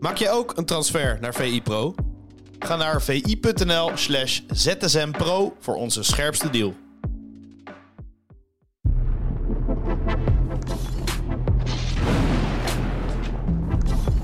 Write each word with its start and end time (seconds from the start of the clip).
Maak 0.00 0.16
je 0.16 0.30
ook 0.30 0.56
een 0.56 0.64
transfer 0.64 1.18
naar 1.20 1.34
VI 1.34 1.62
Pro? 1.62 1.94
Ga 2.58 2.76
naar 2.76 3.02
vi.nl 3.02 3.90
slash 3.94 4.40
zsmpro 4.50 5.56
voor 5.60 5.74
onze 5.74 6.02
scherpste 6.02 6.50
deal. 6.50 6.74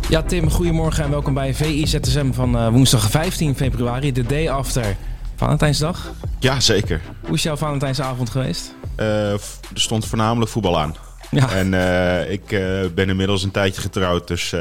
Ja, 0.09 0.23
Tim, 0.23 0.51
goedemorgen 0.51 1.05
en 1.05 1.11
welkom 1.11 1.35
bij 1.35 1.55
VI 1.55 1.87
ZSM 1.87 2.33
van 2.33 2.57
uh, 2.57 2.69
woensdag 2.69 3.11
15 3.11 3.57
februari, 3.57 4.13
de 4.13 4.23
day 4.23 4.51
after 4.51 4.97
Valentijnsdag. 5.37 6.13
Ja, 6.39 6.61
zeker. 6.61 7.01
Hoe 7.27 7.35
is 7.35 7.43
jouw 7.43 7.57
Valentijnsavond 7.57 8.31
geweest? 8.31 8.75
Uh, 9.01 9.33
er 9.33 9.41
stond 9.75 10.07
voornamelijk 10.07 10.51
voetbal 10.51 10.81
aan. 10.81 10.95
Ja. 11.31 11.51
En 11.51 11.73
uh, 11.73 12.31
ik 12.31 12.47
ben 12.95 13.09
inmiddels 13.09 13.43
een 13.43 13.51
tijdje 13.51 13.81
getrouwd, 13.81 14.29
dus 14.29 14.53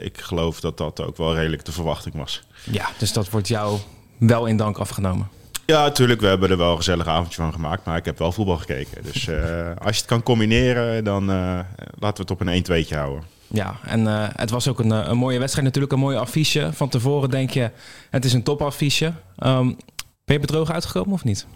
ik 0.00 0.20
geloof 0.20 0.60
dat 0.60 0.78
dat 0.78 1.00
ook 1.00 1.16
wel 1.16 1.34
redelijk 1.34 1.64
de 1.64 1.72
verwachting 1.72 2.14
was. 2.14 2.42
Ja, 2.70 2.88
dus 2.98 3.12
dat 3.12 3.30
wordt 3.30 3.48
jou 3.48 3.78
wel 4.18 4.46
in 4.46 4.56
dank 4.56 4.78
afgenomen. 4.78 5.28
Ja, 5.66 5.82
natuurlijk. 5.82 6.20
We 6.20 6.26
hebben 6.26 6.50
er 6.50 6.56
wel 6.56 6.70
een 6.70 6.76
gezellig 6.76 7.06
avondje 7.06 7.42
van 7.42 7.52
gemaakt. 7.52 7.84
Maar 7.84 7.96
ik 7.96 8.04
heb 8.04 8.18
wel 8.18 8.32
voetbal 8.32 8.56
gekeken. 8.56 9.02
Dus 9.02 9.28
als 9.84 9.96
je 9.96 10.00
het 10.00 10.04
kan 10.04 10.22
combineren, 10.22 11.04
dan 11.04 11.26
laten 11.26 11.76
we 11.98 12.06
het 12.06 12.30
op 12.30 12.40
een 12.40 12.64
1-2'tje 12.64 12.96
houden. 12.96 13.24
Ja, 13.54 13.76
en 13.82 14.00
uh, 14.00 14.26
het 14.32 14.50
was 14.50 14.68
ook 14.68 14.78
een, 14.78 14.90
een, 14.90 15.16
mooie 15.16 15.38
wedstrijd 15.38 15.66
natuurlijk, 15.66 15.92
een 15.92 15.98
mooie 15.98 16.18
affiche. 16.18 16.70
Van 16.72 16.88
tevoren 16.88 17.30
denk 17.30 17.50
je, 17.50 17.70
het 18.10 18.24
is 18.24 18.32
een 18.32 18.42
topaffiche. 18.42 19.12
Um, 19.38 19.76
ben 20.24 20.34
je 20.36 20.40
bedrogen 20.40 20.74
uitgekomen 20.74 21.12
of 21.12 21.24
niet? 21.24 21.46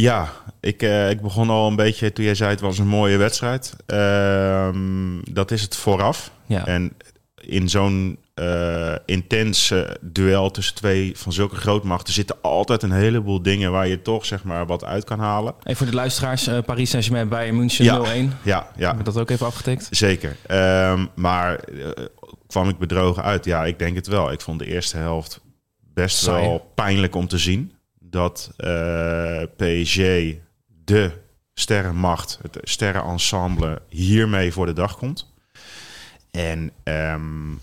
Ja, 0.00 0.32
ik, 0.60 0.82
uh, 0.82 1.10
ik 1.10 1.20
begon 1.20 1.50
al 1.50 1.66
een 1.66 1.76
beetje 1.76 2.12
toen 2.12 2.24
jij 2.24 2.34
zei 2.34 2.50
het 2.50 2.60
was 2.60 2.78
een 2.78 2.86
mooie 2.86 3.16
wedstrijd. 3.16 3.76
Uh, 3.86 4.68
dat 5.30 5.50
is 5.50 5.62
het 5.62 5.76
vooraf. 5.76 6.30
Ja. 6.46 6.66
En 6.66 6.92
in 7.40 7.68
zo'n 7.68 8.18
uh, 8.34 8.94
intens 9.06 9.74
duel 10.00 10.50
tussen 10.50 10.74
twee 10.74 11.12
van 11.16 11.32
zulke 11.32 11.56
grootmachten 11.56 12.14
zitten 12.14 12.36
altijd 12.42 12.82
een 12.82 12.92
heleboel 12.92 13.42
dingen 13.42 13.72
waar 13.72 13.88
je 13.88 14.02
toch 14.02 14.24
zeg 14.24 14.44
maar 14.44 14.66
wat 14.66 14.84
uit 14.84 15.04
kan 15.04 15.18
halen. 15.18 15.54
En 15.62 15.76
voor 15.76 15.86
de 15.86 15.94
luisteraars, 15.94 16.48
uh, 16.48 16.58
Paris 16.66 16.90
Saint-Germain 16.90 17.28
bij 17.28 17.52
München 17.52 17.84
ja, 17.84 18.28
0-1. 18.30 18.42
Ja, 18.42 18.70
ja. 18.76 18.96
We 18.96 19.02
dat 19.02 19.18
ook 19.18 19.30
even 19.30 19.46
afgetikt? 19.46 19.88
Zeker. 19.90 20.36
Um, 20.90 21.08
maar 21.14 21.60
uh, 21.72 21.88
kwam 22.46 22.68
ik 22.68 22.78
bedrogen 22.78 23.22
uit? 23.22 23.44
Ja, 23.44 23.64
ik 23.64 23.78
denk 23.78 23.96
het 23.96 24.06
wel. 24.06 24.32
Ik 24.32 24.40
vond 24.40 24.58
de 24.58 24.66
eerste 24.66 24.96
helft 24.96 25.40
best 25.94 26.16
Saai. 26.16 26.46
wel 26.46 26.70
pijnlijk 26.74 27.14
om 27.14 27.28
te 27.28 27.38
zien 27.38 27.72
dat 28.10 28.50
PSG 29.56 29.96
de 30.84 31.10
sterrenmacht, 31.54 32.38
het 32.42 32.58
sterrenensemble 32.62 33.82
hiermee 33.88 34.52
voor 34.52 34.66
de 34.66 34.72
dag 34.72 34.96
komt. 34.96 35.32
En 36.30 36.72
um, 36.84 37.60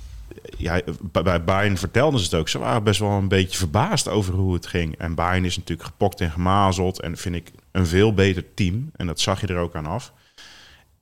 ja, 0.57 0.81
bij 1.11 1.43
Bayern 1.43 1.77
vertelden 1.77 2.19
ze 2.19 2.25
het 2.25 2.33
ook. 2.33 2.49
Ze 2.49 2.59
waren 2.59 2.83
best 2.83 2.99
wel 2.99 3.11
een 3.11 3.27
beetje 3.27 3.57
verbaasd 3.57 4.07
over 4.07 4.33
hoe 4.33 4.53
het 4.53 4.67
ging. 4.67 4.97
En 4.97 5.15
Bayern 5.15 5.45
is 5.45 5.57
natuurlijk 5.57 5.87
gepokt 5.87 6.21
en 6.21 6.31
gemazeld. 6.31 7.01
En 7.01 7.17
vind 7.17 7.35
ik 7.35 7.51
een 7.71 7.87
veel 7.87 8.13
beter 8.13 8.53
team. 8.53 8.89
En 8.95 9.07
dat 9.07 9.19
zag 9.19 9.41
je 9.41 9.47
er 9.47 9.57
ook 9.57 9.75
aan 9.75 9.85
af. 9.85 10.13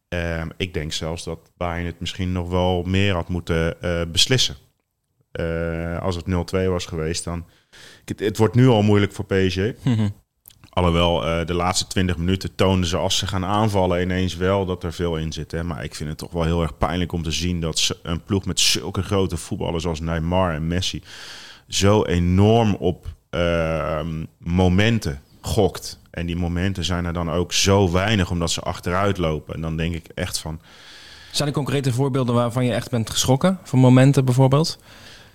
Um, 0.07 0.51
ik 0.57 0.73
denk 0.73 0.93
zelfs 0.93 1.23
dat 1.23 1.51
Bayern 1.57 1.85
het 1.85 1.99
misschien 1.99 2.31
nog 2.31 2.49
wel 2.49 2.83
meer 2.83 3.13
had 3.13 3.29
moeten 3.29 3.75
uh, 3.81 4.01
beslissen. 4.11 4.55
Uh, 5.39 6.01
als 6.01 6.15
het 6.15 6.25
0-2 6.25 6.67
was 6.67 6.85
geweest, 6.85 7.23
dan... 7.23 7.45
Het, 8.05 8.19
het, 8.19 8.37
wordt 8.37 8.55
nu 8.55 8.67
al 8.67 8.81
moeilijk 8.81 9.13
voor 9.13 9.25
PSG. 9.25 9.59
Mm 9.83 10.21
Alhoewel 10.69 11.27
uh, 11.27 11.45
de 11.45 11.53
laatste 11.53 11.87
20 11.87 12.17
minuten 12.17 12.55
toonden 12.55 12.89
ze 12.89 12.97
als 12.97 13.17
ze 13.17 13.27
gaan 13.27 13.45
aanvallen 13.45 14.01
ineens 14.01 14.35
wel 14.35 14.65
dat 14.65 14.83
er 14.83 14.93
veel 14.93 15.17
in 15.17 15.31
zit. 15.31 15.51
Hè? 15.51 15.63
Maar 15.63 15.83
ik 15.83 15.95
vind 15.95 16.09
het 16.09 16.17
toch 16.17 16.31
wel 16.31 16.43
heel 16.43 16.61
erg 16.61 16.77
pijnlijk 16.77 17.11
om 17.11 17.23
te 17.23 17.31
zien 17.31 17.61
dat 17.61 17.99
een 18.03 18.23
ploeg 18.23 18.45
met 18.45 18.59
zulke 18.59 19.01
grote 19.01 19.37
voetballers 19.37 19.85
als 19.85 19.99
Neymar 19.99 20.53
en 20.53 20.67
Messi 20.67 21.03
zo 21.67 22.03
enorm 22.03 22.75
op 22.75 23.07
uh, 23.31 23.99
momenten 24.37 25.21
gokt. 25.41 25.99
En 26.11 26.25
die 26.25 26.35
momenten 26.35 26.83
zijn 26.83 27.05
er 27.05 27.13
dan 27.13 27.31
ook 27.31 27.53
zo 27.53 27.91
weinig 27.91 28.31
omdat 28.31 28.51
ze 28.51 28.61
achteruit 28.61 29.17
lopen. 29.17 29.53
En 29.53 29.61
dan 29.61 29.77
denk 29.77 29.95
ik 29.95 30.07
echt 30.15 30.37
van. 30.37 30.59
Zijn 31.31 31.47
er 31.47 31.53
concrete 31.53 31.93
voorbeelden 31.93 32.35
waarvan 32.35 32.65
je 32.65 32.73
echt 32.73 32.89
bent 32.89 33.09
geschrokken? 33.09 33.59
Van 33.63 33.79
momenten 33.79 34.25
bijvoorbeeld? 34.25 34.79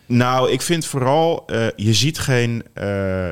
Nou, 0.09 0.51
ik 0.51 0.63
vind 0.63 0.87
vooral, 0.87 1.45
uh, 1.47 1.67
je 1.77 1.95
ziet 1.95 2.19
geen 2.19 2.65
uh, 2.75 3.29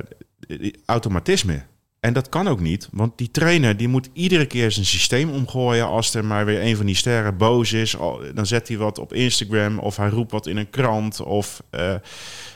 automatisme. 0.86 1.62
En 2.00 2.12
dat 2.12 2.28
kan 2.28 2.48
ook 2.48 2.60
niet, 2.60 2.88
want 2.92 3.18
die 3.18 3.30
trainer 3.30 3.76
die 3.76 3.88
moet 3.88 4.08
iedere 4.12 4.46
keer 4.46 4.70
zijn 4.70 4.86
systeem 4.86 5.30
omgooien 5.30 5.86
als 5.86 6.14
er 6.14 6.24
maar 6.24 6.44
weer 6.44 6.62
een 6.62 6.76
van 6.76 6.86
die 6.86 6.94
sterren 6.94 7.36
boos 7.36 7.72
is. 7.72 7.96
Dan 8.34 8.46
zet 8.46 8.68
hij 8.68 8.76
wat 8.76 8.98
op 8.98 9.12
Instagram 9.12 9.78
of 9.78 9.96
hij 9.96 10.08
roept 10.08 10.30
wat 10.30 10.46
in 10.46 10.56
een 10.56 10.70
krant. 10.70 11.20
Of 11.20 11.62
uh, 11.70 11.94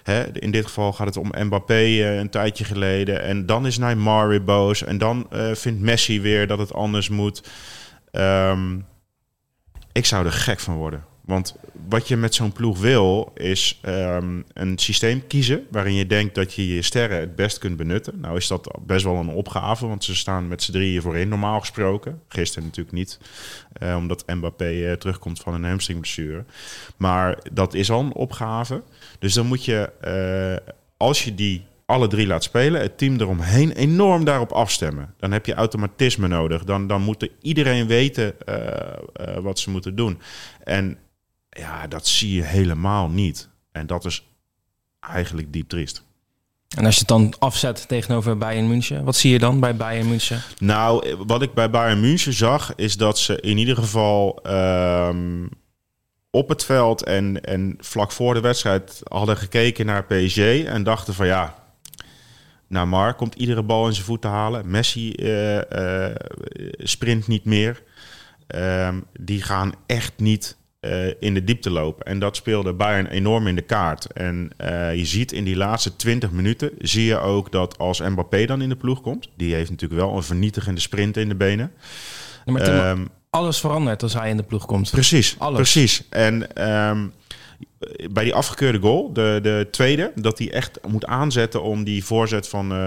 hè, 0.03 0.39
in 0.39 0.51
dit 0.51 0.67
geval 0.67 0.93
gaat 0.93 1.07
het 1.07 1.17
om 1.17 1.33
Mbappé 1.39 2.19
een 2.19 2.31
tijdje 2.31 2.65
geleden. 2.65 3.23
En 3.23 3.47
dan 3.47 3.67
is 3.67 3.79
Neymar 3.79 4.29
weer 4.29 4.45
boos 4.45 4.85
en 4.85 4.99
dan 4.99 5.27
vindt 5.53 5.81
Messi 5.81 6.21
weer 6.21 6.47
dat 6.47 6.59
het 6.59 6.73
anders 6.73 7.09
moet. 7.09 7.43
Um, 8.13 8.87
ik 9.93 10.07
zou 10.07 10.27
er 10.27 10.33
gek 10.33 10.61
van 10.61 10.75
worden. 10.75 11.05
Want 11.31 11.57
wat 11.89 12.09
je 12.09 12.17
met 12.17 12.35
zo'n 12.35 12.53
ploeg 12.53 12.79
wil, 12.79 13.33
is 13.35 13.81
um, 13.87 14.45
een 14.53 14.79
systeem 14.79 15.27
kiezen 15.27 15.67
waarin 15.71 15.95
je 15.95 16.07
denkt 16.07 16.35
dat 16.35 16.55
je 16.55 16.75
je 16.75 16.83
sterren 16.83 17.21
het 17.21 17.37
best 17.37 17.59
kunt 17.59 17.77
benutten. 17.77 18.21
Nou 18.21 18.37
is 18.37 18.47
dat 18.47 18.79
best 18.87 19.05
wel 19.05 19.17
een 19.17 19.29
opgave, 19.29 19.87
want 19.87 20.05
ze 20.05 20.17
staan 20.17 20.49
met 20.49 20.63
z'n 20.63 20.73
drieën 20.73 21.03
voorin 21.03 21.29
normaal 21.29 21.61
gesproken. 21.61 22.21
Gisteren 22.29 22.65
natuurlijk 22.65 22.97
niet, 22.97 23.19
uh, 23.83 23.97
omdat 23.97 24.27
Mbappé 24.27 24.73
uh, 24.73 24.93
terugkomt 24.93 25.41
van 25.41 25.55
een 25.55 25.65
hamstringblessure. 25.65 26.45
Maar 26.97 27.39
dat 27.53 27.75
is 27.75 27.91
al 27.91 28.01
een 28.01 28.15
opgave. 28.15 28.83
Dus 29.19 29.35
dan 29.35 29.47
moet 29.47 29.65
je, 29.65 29.91
uh, 30.65 30.75
als 30.97 31.25
je 31.25 31.35
die 31.35 31.65
alle 31.87 32.09
drie 32.09 32.27
laat 32.27 32.43
spelen, 32.43 32.81
het 32.81 32.99
team 32.99 33.21
eromheen 33.21 33.73
enorm 33.73 34.25
daarop 34.25 34.53
afstemmen. 34.53 35.15
Dan 35.19 35.33
heb 35.33 35.47
je 35.47 35.55
automatisme 35.55 36.29
nodig. 36.29 36.65
Dan, 36.65 36.87
dan 36.87 37.03
moet 37.03 37.29
iedereen 37.43 37.87
weten 37.87 38.35
wat 39.43 39.59
ze 39.59 39.71
moeten 39.71 39.95
doen. 39.97 40.21
En 40.65 40.99
ja, 41.51 41.87
dat 41.87 42.07
zie 42.07 42.35
je 42.35 42.43
helemaal 42.43 43.09
niet. 43.09 43.49
En 43.73 43.87
dat 43.87 44.05
is 44.05 44.27
eigenlijk 45.01 45.53
diep 45.53 45.69
triest. 45.69 46.03
En 46.77 46.85
als 46.85 46.95
je 46.95 47.01
het 47.01 47.09
dan 47.09 47.35
afzet 47.39 47.89
tegenover 47.89 48.39
Bayern 48.39 48.69
München, 48.69 49.05
wat 49.05 49.17
zie 49.17 49.33
je 49.33 49.39
dan 49.39 49.61
bij 49.61 49.77
Bayern 49.77 50.09
München? 50.09 50.43
Nou, 50.59 51.17
wat 51.27 51.43
ik 51.43 51.55
bij 51.55 51.71
Bayern 51.71 52.01
München 52.01 52.33
zag, 52.33 52.75
is 52.75 52.97
dat 52.97 53.19
ze 53.19 53.41
in 53.41 53.59
ieder 53.59 53.77
geval 53.77 54.41
um, 54.47 55.49
op 56.31 56.49
het 56.49 56.65
veld 56.65 57.03
en, 57.05 57.45
en 57.45 57.77
vlak 57.79 58.13
voor 58.13 58.35
de 58.35 58.41
wedstrijd 58.41 59.01
hadden 59.05 59.37
gekeken 59.37 59.87
naar 59.87 60.05
PSG 60.05 60.39
en 60.65 60.83
dachten 60.83 61.15
van 61.15 61.27
ja, 61.27 61.55
nou 62.67 62.87
Mar 62.87 63.15
komt 63.15 63.35
iedere 63.35 63.63
bal 63.63 63.87
in 63.87 63.93
zijn 63.93 64.07
voeten 64.07 64.31
halen. 64.31 64.71
Messi 64.71 65.13
uh, 65.17 65.55
uh, 65.57 66.15
sprint 66.77 67.27
niet 67.27 67.45
meer. 67.45 67.83
Um, 68.55 69.05
die 69.21 69.43
gaan 69.43 69.73
echt 69.87 70.13
niet 70.17 70.57
uh, 70.81 71.07
in 71.21 71.35
de 71.35 71.45
diepte 71.45 71.71
lopen. 71.71 72.07
En 72.07 72.19
dat 72.19 72.37
speelde 72.37 72.73
Bayern 72.73 73.07
enorm 73.07 73.47
in 73.47 73.55
de 73.55 73.63
kaart. 73.63 74.13
En 74.13 74.51
uh, 74.61 74.95
je 74.95 75.05
ziet 75.05 75.33
in 75.33 75.45
die 75.45 75.57
laatste 75.57 75.97
20 75.97 76.31
minuten, 76.31 76.71
zie 76.79 77.05
je 77.05 77.19
ook 77.19 77.53
dat 77.53 77.79
als 77.79 78.01
Mbappé 78.01 78.47
dan 78.47 78.63
in 78.63 78.69
de 78.69 78.77
ploeg 78.77 79.01
komt, 79.01 79.29
die 79.37 79.55
heeft 79.55 79.71
natuurlijk 79.71 80.01
wel 80.01 80.17
een 80.17 80.23
vernietigende 80.23 80.81
sprint 80.81 81.17
in 81.17 81.29
de 81.29 81.35
benen. 81.35 81.73
Ja, 82.45 82.53
maar 82.53 82.63
Tim, 82.63 82.75
um, 82.75 83.09
alles 83.31 83.61
verandert 83.61 84.03
als 84.03 84.15
hij 84.15 84.31
in 84.31 84.37
de 84.37 84.43
ploeg 84.43 84.67
komt. 84.67 84.91
Precies, 84.91 85.37
alles. 85.39 85.57
precies. 85.57 86.07
En 86.09 86.69
um, 86.89 87.13
bij 88.11 88.25
die 88.25 88.35
afgekeurde 88.35 88.79
goal, 88.79 89.13
de, 89.13 89.39
de 89.43 89.69
tweede, 89.71 90.13
dat 90.15 90.39
hij 90.39 90.53
echt 90.53 90.79
moet 90.89 91.07
aanzetten 91.07 91.63
om 91.63 91.85
die 91.85 92.05
voorzet 92.05 92.49
van 92.49 92.65
uh, 92.65 92.79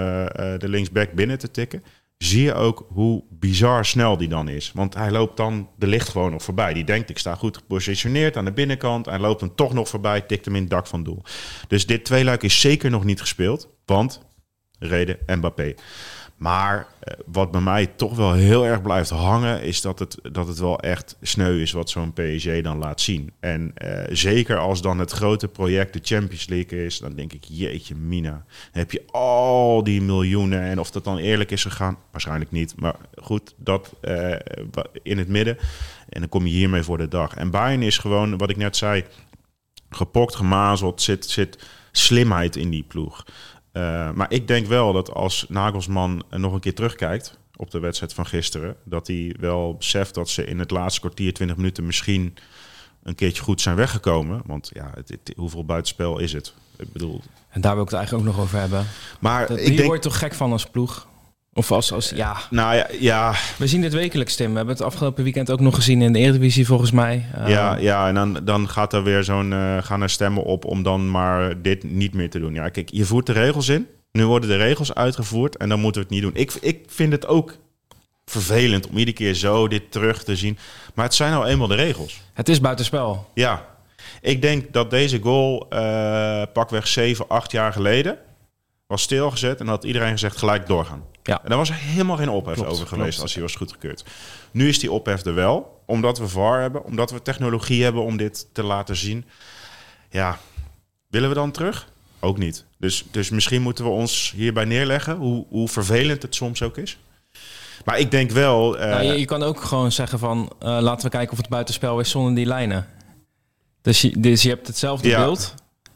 de 0.58 0.70
linksback 0.70 1.12
binnen 1.12 1.40
te 1.40 1.52
tikken 1.52 1.84
zie 2.26 2.44
je 2.44 2.54
ook 2.54 2.86
hoe 2.90 3.24
bizar 3.30 3.86
snel 3.86 4.18
die 4.18 4.28
dan 4.28 4.48
is. 4.48 4.72
Want 4.74 4.94
hij 4.94 5.12
loopt 5.12 5.38
dan 5.38 5.70
de 5.78 5.88
licht 5.88 6.10
gewoon 6.10 6.32
nog 6.32 6.44
voorbij. 6.44 6.74
Die 6.74 6.84
denkt, 6.84 7.10
ik 7.10 7.18
sta 7.18 7.36
goed 7.36 7.58
gepositioneerd 7.58 8.38
aan 8.38 8.46
de 8.46 8.52
binnenkant. 8.52 9.06
Hij 9.06 9.20
loopt 9.20 9.42
hem 9.42 9.56
toch 9.56 9.74
nog 9.74 9.90
voorbij, 9.90 10.22
tikt 10.22 10.46
hem 10.46 10.56
in 10.56 10.62
het 10.62 10.70
dak 10.70 10.88
van 10.88 11.04
doel. 11.04 11.24
Dus 11.68 11.86
dit 11.86 12.06
tweeluik 12.06 12.44
is 12.44 12.62
zeker 12.62 12.90
nog 12.90 13.04
niet 13.04 13.20
gespeeld. 13.22 13.70
Want, 13.86 14.22
reden 14.80 15.18
Mbappé. 15.26 15.74
Maar 16.38 16.88
eh, 17.00 17.14
wat 17.26 17.52
bij 17.52 17.62
mij 17.62 17.86
toch 17.86 18.16
wel 18.16 18.34
heel 18.34 18.66
erg 18.66 18.82
blijft 18.82 19.10
hangen, 19.10 19.62
is 19.62 19.82
dat 19.82 20.00
het, 20.00 20.18
dat 20.32 20.48
het 20.48 20.60
wel 20.60 20.80
echt 20.80 21.18
sneu 21.22 21.62
is 21.62 21.72
wat 21.72 21.90
zo'n 21.90 22.14
PSG 22.14 22.62
dan 22.62 22.78
laat 22.78 23.02
zien. 23.02 23.32
En 23.40 23.74
uh, 23.86 24.00
zeker 24.10 24.58
als 24.58 24.82
dan 24.82 25.00
het 25.00 25.12
grote 25.12 25.48
project 25.48 25.94
de 25.94 26.00
Champions 26.02 26.48
League 26.48 26.86
is, 26.86 27.00
dan 27.00 27.16
denk 27.16 27.34
ik, 27.34 27.44
jeetje 27.44 27.96
mina. 27.96 28.32
Dan 28.32 28.82
heb 28.82 28.92
je 28.92 29.04
al 29.12 29.84
die 29.84 30.02
miljoenen 30.02 30.62
en 30.62 30.80
of 30.80 30.92
dat 30.92 31.04
dan 31.04 31.18
eerlijk 31.18 31.52
is 31.52 31.64
gegaan, 31.64 31.98
waarschijnlijk 32.12 32.52
niet. 32.52 32.74
Maar 32.76 32.96
goed, 33.16 33.54
dat 33.58 33.94
uh, 34.02 34.36
in 35.04 35.18
het 35.18 35.28
midden. 35.28 35.58
En 36.10 36.20
dan 36.20 36.30
kom 36.30 36.46
je 36.46 36.54
hiermee 36.54 36.84
voor 36.84 36.98
de 36.98 37.08
dag. 37.08 37.36
En 37.36 37.52
Bayern 37.52 37.82
is 37.82 37.98
gewoon, 37.98 38.38
wat 38.38 38.50
ik 38.50 38.58
net 38.58 38.78
zei, 38.78 39.04
gepokt, 39.90 40.36
gemazeld, 40.36 41.02
zit, 41.02 41.26
zit 41.26 41.58
slimheid 41.92 42.56
in 42.56 42.70
die 42.70 42.84
ploeg. 42.84 43.26
Uh, 43.74 44.12
maar 44.12 44.32
ik 44.32 44.48
denk 44.48 44.68
wel 44.68 44.94
dat 44.94 45.14
als 45.14 45.46
Nagelsman 45.50 46.24
nog 46.30 46.54
een 46.54 46.60
keer 46.60 46.76
terugkijkt 46.76 47.38
op 47.56 47.72
de 47.72 47.80
wedstrijd 47.80 48.14
van 48.14 48.26
gisteren, 48.26 48.76
dat 48.84 49.08
hij 49.08 49.36
wel 49.40 49.76
beseft 49.76 50.14
dat 50.14 50.30
ze 50.30 50.46
in 50.46 50.60
het 50.60 50.72
laatste 50.72 51.00
kwartier, 51.00 51.34
20 51.34 51.58
minuten 51.58 51.86
misschien 51.86 52.34
een 53.04 53.16
keertje 53.16 53.44
goed 53.44 53.62
zijn 53.62 53.76
weggekomen. 53.76 54.42
Want 54.46 54.70
ja, 54.74 54.92
het, 54.96 55.10
het- 55.10 55.34
hoeveel 55.38 55.66
buitenspel 55.66 56.20
is 56.20 56.34
het? 56.34 56.54
Ik 56.78 56.92
bedoel, 56.94 57.22
En 57.50 57.62
daar 57.62 57.74
wil 57.74 57.84
ik 57.84 57.90
het 57.90 57.98
eigenlijk 57.98 58.28
ook 58.28 58.36
nog 58.36 58.44
over 58.46 58.60
hebben. 58.60 58.86
maar 59.20 59.48
Dat, 59.48 59.58
ik 59.58 59.66
hier 59.68 59.76
denk, 59.76 59.88
word 59.88 60.04
je 60.04 60.10
toch 60.10 60.20
gek 60.20 60.34
van 60.34 60.52
als 60.52 60.66
ploeg? 60.66 61.08
Of 61.56 61.72
als, 61.72 61.92
als 61.92 62.10
ja, 62.10 62.38
nou 62.50 62.76
ja, 62.76 62.88
ja, 63.00 63.34
we 63.58 63.68
zien 63.68 63.82
dit 63.82 63.94
wekelijks, 63.94 64.36
Tim. 64.36 64.50
We 64.50 64.58
hebben 64.58 64.76
het 64.76 64.84
afgelopen 64.84 65.24
weekend 65.24 65.52
ook 65.52 65.60
nog 65.60 65.76
gezien 65.76 66.02
in 66.02 66.14
de 66.14 66.20
Eredivisie, 66.20 66.66
volgens 66.66 66.92
mij. 66.92 67.26
Ja, 67.46 67.78
ja, 67.78 68.08
en 68.08 68.16
dan, 68.16 68.40
dan 68.44 68.70
gaat 68.70 68.94
er 68.94 69.04
weer 69.04 69.24
zo'n, 69.24 69.54
eh, 69.54 69.78
gaan 69.82 70.02
er 70.02 70.10
stemmen 70.10 70.44
op 70.44 70.66
om 70.66 70.84
dan 70.84 71.12
maar 71.12 71.62
dit 71.62 71.84
niet 71.84 72.14
meer 72.14 72.30
te 72.30 72.40
doen. 72.40 72.54
Ja, 72.54 72.70
kijk, 72.70 72.90
je 72.92 73.06
voert 73.06 73.26
de 73.26 73.32
regels 73.32 73.70
in. 73.70 73.88
Nu 74.12 74.26
worden 74.26 74.50
de 74.50 74.56
regels 74.56 74.94
uitgevoerd 74.94 75.58
en 75.58 75.70
dan 75.70 75.80
moeten 75.80 76.02
we 76.02 76.08
het 76.08 76.16
niet 76.16 76.24
doen. 76.24 76.42
Ik, 76.42 76.54
ik 76.62 76.84
vind 76.88 77.12
het 77.12 77.28
ook 77.28 77.58
vervelend 78.26 78.88
om 78.88 78.98
iedere 78.98 79.18
keer 79.18 79.34
zo 79.34 79.68
dit 79.68 79.92
terug 79.92 80.24
te 80.24 80.36
zien. 80.36 80.58
Maar 80.94 81.06
het 81.06 81.14
zijn 81.14 81.32
nou 81.32 81.46
eenmaal 81.46 81.68
de 81.68 81.76
regels. 81.76 82.22
Het 82.34 82.50
is 82.50 82.60
buitenspel. 82.60 83.30
Ja, 83.34 83.66
ik 84.22 84.42
denk 84.42 84.74
dat 84.74 84.90
deze 84.90 85.20
goal 85.20 85.66
eh, 85.70 86.42
pakweg 86.54 86.88
7, 86.88 87.28
8 87.28 87.52
jaar 87.52 87.74
geleden 87.74 88.18
was 88.88 89.02
stilgezet 89.02 89.60
en 89.60 89.68
had 89.68 89.84
iedereen 89.84 90.12
gezegd 90.12 90.38
gelijk 90.38 90.68
doorgaan. 90.68 91.04
Ja. 91.24 91.44
En 91.44 91.50
daar 91.50 91.58
was 91.58 91.70
er 91.70 91.76
helemaal 91.76 92.18
geen 92.18 92.30
ophef 92.30 92.54
Klopt, 92.54 92.70
over 92.72 92.88
geweest 92.88 93.08
klopt. 93.10 93.22
als 93.22 93.34
hij 93.34 93.42
was 93.44 93.56
goedgekeurd. 93.56 94.04
Nu 94.52 94.68
is 94.68 94.80
die 94.80 94.92
ophef 94.92 95.26
er 95.26 95.34
wel, 95.34 95.82
omdat 95.86 96.18
we 96.18 96.28
VAR 96.28 96.62
hebben, 96.62 96.84
omdat 96.84 97.12
we 97.12 97.22
technologie 97.22 97.84
hebben 97.84 98.04
om 98.04 98.18
dit 98.18 98.48
te 98.54 98.64
laten 98.64 98.96
zien. 98.96 99.26
Ja, 100.10 100.38
willen 101.10 101.30
we 101.30 101.36
dan 101.36 101.52
terug? 101.52 101.88
Ook 102.20 102.38
niet. 102.38 102.66
Dus, 102.78 103.06
dus 103.12 103.30
misschien 103.30 103.62
moeten 103.62 103.84
we 103.86 103.90
ons 103.92 104.34
hierbij 104.36 104.66
neerleggen, 104.66 105.16
hoe, 105.16 105.46
hoe 105.50 105.68
vervelend 105.68 106.22
het 106.22 106.36
soms 106.36 106.62
ook 106.62 106.78
is. 106.78 106.98
Maar 107.86 108.00
ik 108.00 108.12
denk 108.12 108.32
wel... 108.32 108.78
eh, 108.78 108.90
Nou, 108.90 109.04
je, 109.04 109.20
je 109.20 109.26
kan 109.26 109.44
ook 109.44 109.62
gewoon 109.62 109.92
zeggen 109.92 110.20
van, 110.20 110.52
eh, 110.60 110.78
laten 110.82 111.06
we 111.06 111.12
kijken 111.12 111.32
of 111.32 111.38
het 111.38 111.50
buitenspel 111.50 112.00
is 112.00 112.10
zonder 112.10 112.36
die 112.36 112.46
lijnen. 112.46 112.88
Dus 113.82 114.02
je, 114.02 114.20
dus 114.20 114.42
je 114.42 114.50
hebt 114.50 114.68
hetzelfde 114.68 115.08
Ja. 115.08 115.20
beeld. 115.24 115.54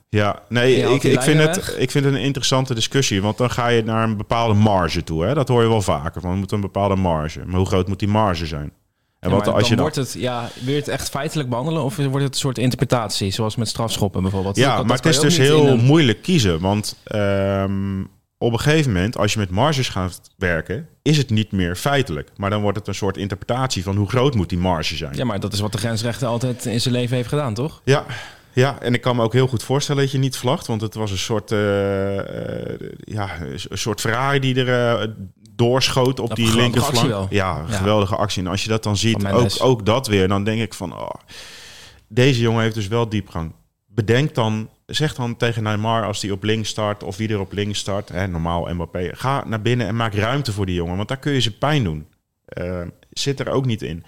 Ja, 0.10 0.40
nee, 0.50 0.76
ik, 0.76 1.04
ik, 1.04 1.22
vind 1.22 1.40
het, 1.40 1.76
ik 1.78 1.92
vind 1.92 2.06
het 2.06 2.14
een 2.14 2.20
interessante 2.22 2.74
discussie. 2.74 3.22
Want 3.22 3.38
dan 3.38 3.52
ga 3.52 3.68
je 3.68 3.84
naar 3.84 4.04
een 4.04 4.18
bepaalde 4.18 4.54
marge 4.54 5.04
toe. 5.04 5.24
Hè? 5.26 5.34
Dat 5.34 5.48
hoor 5.48 5.62
je 5.62 5.68
wel 5.68 5.82
vaker. 5.82 6.22
Van, 6.22 6.32
we 6.32 6.38
moeten 6.38 6.56
een 6.56 6.62
bepaalde 6.64 6.96
marge. 6.96 7.42
Maar 7.46 7.58
hoe 7.58 7.66
groot 7.66 7.88
moet 7.88 8.00
die 8.00 8.08
marge 8.08 8.46
zijn? 8.46 8.72
En 9.20 9.30
Ja, 9.30 9.36
wat 9.36 9.48
als 9.48 9.54
dan 9.60 9.64
je 9.64 9.70
dan... 9.76 9.80
wordt 9.80 9.96
het, 9.96 10.14
ja, 10.14 10.50
wil 10.64 10.74
je 10.74 10.80
het 10.80 10.88
echt 10.88 11.10
feitelijk 11.10 11.50
behandelen 11.50 11.84
of 11.84 11.96
wordt 11.96 12.14
het 12.16 12.34
een 12.34 12.40
soort 12.40 12.58
interpretatie, 12.58 13.32
zoals 13.32 13.56
met 13.56 13.68
strafschoppen 13.68 14.22
bijvoorbeeld? 14.22 14.56
Ja, 14.56 14.76
dat 14.78 14.86
maar 14.86 14.96
het 14.96 15.06
is 15.06 15.20
dus 15.20 15.38
heel 15.38 15.68
een- 15.68 15.84
moeilijk 15.84 16.22
kiezen. 16.22 16.60
Want 16.60 16.96
ehm, 17.04 18.02
op 18.38 18.52
een 18.54 18.60
gegeven 18.60 18.92
moment, 18.94 19.18
als 19.18 19.34
je 19.34 19.40
met 19.40 19.50
marges 19.50 19.90
gaat 19.90 20.22
werken, 20.38 20.88
is 21.02 21.18
het 21.18 21.30
niet 21.30 21.52
meer 21.52 21.76
feitelijk. 21.76 22.30
Maar 22.36 22.50
dan 22.50 22.62
wordt 22.62 22.78
het 22.78 22.88
een 22.88 22.96
soort 22.96 23.18
interpretatie 23.18 23.84
van 23.84 23.96
hoe 23.96 24.10
groot 24.10 24.36
moet 24.36 24.50
die 24.50 24.58
marge 24.58 24.96
zijn. 24.96 25.16
Ja, 25.16 25.26
maar 25.26 25.40
dat 25.40 25.54
is 25.54 25.60
wat 25.60 25.72
de 25.72 25.78
grensrechter 25.78 26.28
altijd 26.28 26.66
in 26.66 26.82
zijn 26.82 26.94
leven 26.94 27.16
heeft 27.16 27.30
gedaan, 27.30 27.54
toch? 27.54 27.82
Ja, 27.84 28.06
ja, 28.58 28.80
en 28.80 28.94
ik 28.94 29.02
kan 29.02 29.16
me 29.16 29.24
ook 29.24 29.34
heel 29.34 29.48
goed 29.48 29.64
voorstellen 29.64 30.02
dat 30.02 30.12
je 30.12 30.18
niet 30.18 30.38
vlagt. 30.38 30.68
Want 30.68 30.82
het 30.82 30.94
was 30.94 31.12
een 31.12 31.18
soort, 31.18 31.52
eh, 31.52 31.60
ja, 33.00 33.42
een 33.42 33.78
soort 33.78 34.02
Ferrari 34.02 34.40
die 34.40 34.66
er 34.66 35.00
eh, 35.00 35.08
doorschoot 35.56 36.20
op 36.20 36.36
die 36.36 36.56
linkerflank. 36.56 37.32
Ja, 37.32 37.66
Ja. 37.70 37.76
geweldige 37.76 38.16
actie. 38.16 38.44
En 38.44 38.50
als 38.50 38.64
je 38.64 38.70
dat 38.70 38.84
dan 38.84 38.98
ziet, 38.98 39.28
ook, 39.28 39.52
ook 39.60 39.86
dat 39.86 40.08
weer, 40.08 40.28
dan 40.28 40.44
denk 40.44 40.62
ik 40.62 40.74
van... 40.74 40.94
Oh, 40.94 41.10
deze 42.08 42.42
jongen 42.42 42.62
heeft 42.62 42.76
dus 42.76 42.88
wel 42.88 43.10
diepgang. 43.10 43.54
Bedenk 43.86 44.36
dan, 44.36 44.70
zeg 44.86 45.16
dan 45.16 45.38
tegen 45.38 45.64
Neymar 45.64 46.06
als 46.06 46.20
die 46.20 46.32
op 46.32 46.44
links 46.44 46.70
start... 46.70 47.04
of 47.04 47.18
wie 47.18 47.30
er 47.30 47.40
op 47.40 47.52
links 47.54 47.80
start, 47.80 48.10
hè, 48.10 48.28
normaal 48.28 48.74
Mbappé... 48.74 49.10
ga 49.14 49.44
naar 49.48 49.62
binnen 49.62 49.88
en 49.88 49.96
maak 49.96 50.14
ruimte 50.14 50.52
voor 50.52 50.66
die 50.66 50.76
jongen. 50.76 50.96
Want 50.96 51.08
daar 51.08 51.18
kun 51.18 51.34
je 51.34 51.40
ze 51.40 51.58
pijn 51.58 51.84
doen. 51.84 52.08
Zit 53.10 53.40
er 53.40 53.50
ook 53.50 53.66
niet 53.66 53.82
in. 53.82 54.04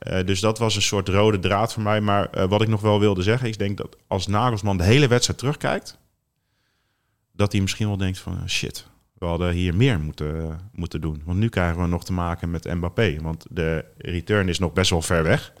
Eh, 0.00 0.24
dus 0.24 0.40
dat 0.40 0.58
was 0.58 0.76
een 0.76 0.82
soort 0.82 1.08
rode 1.08 1.38
draad 1.38 1.72
voor 1.72 1.82
mij. 1.82 2.00
Maar 2.00 2.30
eh, 2.30 2.48
wat 2.48 2.62
ik 2.62 2.68
nog 2.68 2.80
wel 2.80 3.00
wilde 3.00 3.22
zeggen, 3.22 3.48
ik 3.48 3.58
denk 3.58 3.76
dat 3.76 3.96
als 4.06 4.26
Nagelsman 4.26 4.76
de 4.76 4.84
hele 4.84 5.08
wedstrijd 5.08 5.38
terugkijkt, 5.38 5.98
dat 7.32 7.52
hij 7.52 7.60
misschien 7.60 7.86
wel 7.86 7.96
denkt 7.96 8.18
van 8.18 8.36
eh, 8.36 8.46
shit, 8.46 8.86
we 9.18 9.26
hadden 9.26 9.52
hier 9.52 9.76
meer 9.76 10.00
moeten, 10.00 10.60
moeten 10.72 11.00
doen. 11.00 11.22
Want 11.24 11.38
nu 11.38 11.48
krijgen 11.48 11.82
we 11.82 11.88
nog 11.88 12.04
te 12.04 12.12
maken 12.12 12.50
met 12.50 12.74
Mbappé, 12.74 13.16
want 13.22 13.46
de 13.50 13.84
return 13.98 14.48
is 14.48 14.58
nog 14.58 14.72
best 14.72 14.90
wel 14.90 15.02
ver 15.02 15.22
weg. 15.22 15.52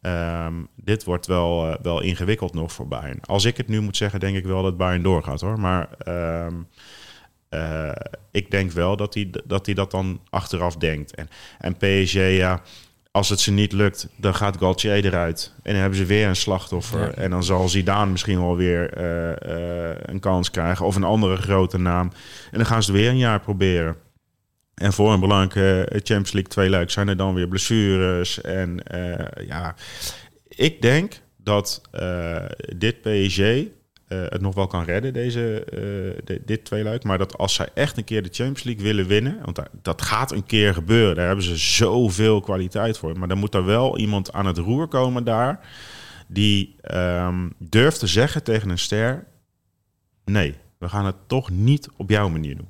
Ehm, 0.00 0.54
dit 0.74 1.04
wordt 1.04 1.26
wel, 1.26 1.70
eh, 1.70 1.76
wel 1.82 2.00
ingewikkeld 2.00 2.54
nog 2.54 2.72
voor 2.72 2.88
Bayern. 2.88 3.20
Als 3.20 3.44
ik 3.44 3.56
het 3.56 3.68
nu 3.68 3.80
moet 3.80 3.96
zeggen, 3.96 4.20
denk 4.20 4.36
ik 4.36 4.44
wel 4.44 4.62
dat 4.62 4.76
Bayern 4.76 5.02
doorgaat 5.02 5.40
hoor. 5.40 5.60
Maar 5.60 5.88
ehm, 5.98 6.54
eh, 7.48 7.92
ik 8.30 8.50
denk 8.50 8.70
wel 8.70 8.96
dat 8.96 9.14
hij, 9.14 9.30
dat 9.44 9.66
hij 9.66 9.74
dat 9.74 9.90
dan 9.90 10.20
achteraf 10.30 10.76
denkt. 10.76 11.14
En, 11.14 11.28
en 11.58 11.76
PSG, 11.76 12.14
ja, 12.14 12.62
als 13.16 13.28
het 13.28 13.40
ze 13.40 13.50
niet 13.50 13.72
lukt, 13.72 14.08
dan 14.16 14.34
gaat 14.34 14.56
Galtier 14.56 15.04
eruit. 15.04 15.52
En 15.62 15.72
dan 15.72 15.80
hebben 15.80 15.98
ze 15.98 16.04
weer 16.04 16.28
een 16.28 16.36
slachtoffer. 16.36 17.00
Ja. 17.00 17.10
En 17.10 17.30
dan 17.30 17.44
zal 17.44 17.68
Zidane 17.68 18.10
misschien 18.10 18.40
wel 18.40 18.56
weer 18.56 18.92
eh, 18.92 19.90
eh, 19.90 19.96
een 20.02 20.20
kans 20.20 20.50
krijgen. 20.50 20.86
Of 20.86 20.96
een 20.96 21.04
andere 21.04 21.36
grote 21.36 21.78
naam. 21.78 22.12
En 22.50 22.58
dan 22.58 22.66
gaan 22.66 22.82
ze 22.82 22.90
het 22.90 23.00
weer 23.00 23.10
een 23.10 23.18
jaar 23.18 23.40
proberen. 23.40 23.96
En 24.74 24.92
voor 24.92 25.12
een 25.12 25.20
belangrijke 25.20 25.88
Champions 25.90 26.32
League 26.32 26.50
twee 26.50 26.70
luik 26.70 26.90
zijn 26.90 27.08
er 27.08 27.16
dan 27.16 27.34
weer 27.34 27.48
blessures. 27.48 28.40
En 28.40 28.82
eh, 28.82 29.46
ja, 29.46 29.74
ik 30.48 30.82
denk 30.82 31.20
dat 31.36 31.80
eh, 31.90 32.44
dit 32.76 33.00
PSG 33.00 33.40
eh, 34.08 34.18
het 34.28 34.40
nog 34.40 34.54
wel 34.54 34.66
kan 34.66 34.84
redden, 34.84 35.12
deze, 35.12 35.64
eh, 35.64 35.78
de- 36.24 36.42
dit. 36.44 37.04
Maar 37.04 37.18
dat 37.18 37.38
als 37.38 37.54
zij 37.54 37.68
echt 37.74 37.96
een 37.96 38.04
keer 38.04 38.22
de 38.22 38.28
Champions 38.32 38.62
League 38.62 38.82
willen 38.84 39.06
winnen, 39.06 39.38
want 39.44 39.60
dat 39.82 40.02
gaat 40.02 40.32
een 40.32 40.46
keer 40.46 40.74
gebeuren. 40.74 41.16
Daar 41.16 41.26
hebben 41.26 41.44
ze 41.44 41.56
zoveel 41.56 42.40
kwaliteit 42.40 42.98
voor. 42.98 43.18
Maar 43.18 43.28
dan 43.28 43.38
moet 43.38 43.54
er 43.54 43.64
wel 43.64 43.98
iemand 43.98 44.32
aan 44.32 44.46
het 44.46 44.58
roer 44.58 44.88
komen 44.88 45.24
daar, 45.24 45.60
die 46.28 46.76
ehm, 46.80 47.48
durft 47.58 47.98
te 47.98 48.06
zeggen 48.06 48.42
tegen 48.42 48.68
een 48.70 48.78
ster, 48.78 49.26
nee, 50.24 50.54
we 50.78 50.88
gaan 50.88 51.06
het 51.06 51.16
toch 51.26 51.50
niet 51.50 51.88
op 51.96 52.10
jouw 52.10 52.28
manier 52.28 52.56
doen. 52.56 52.68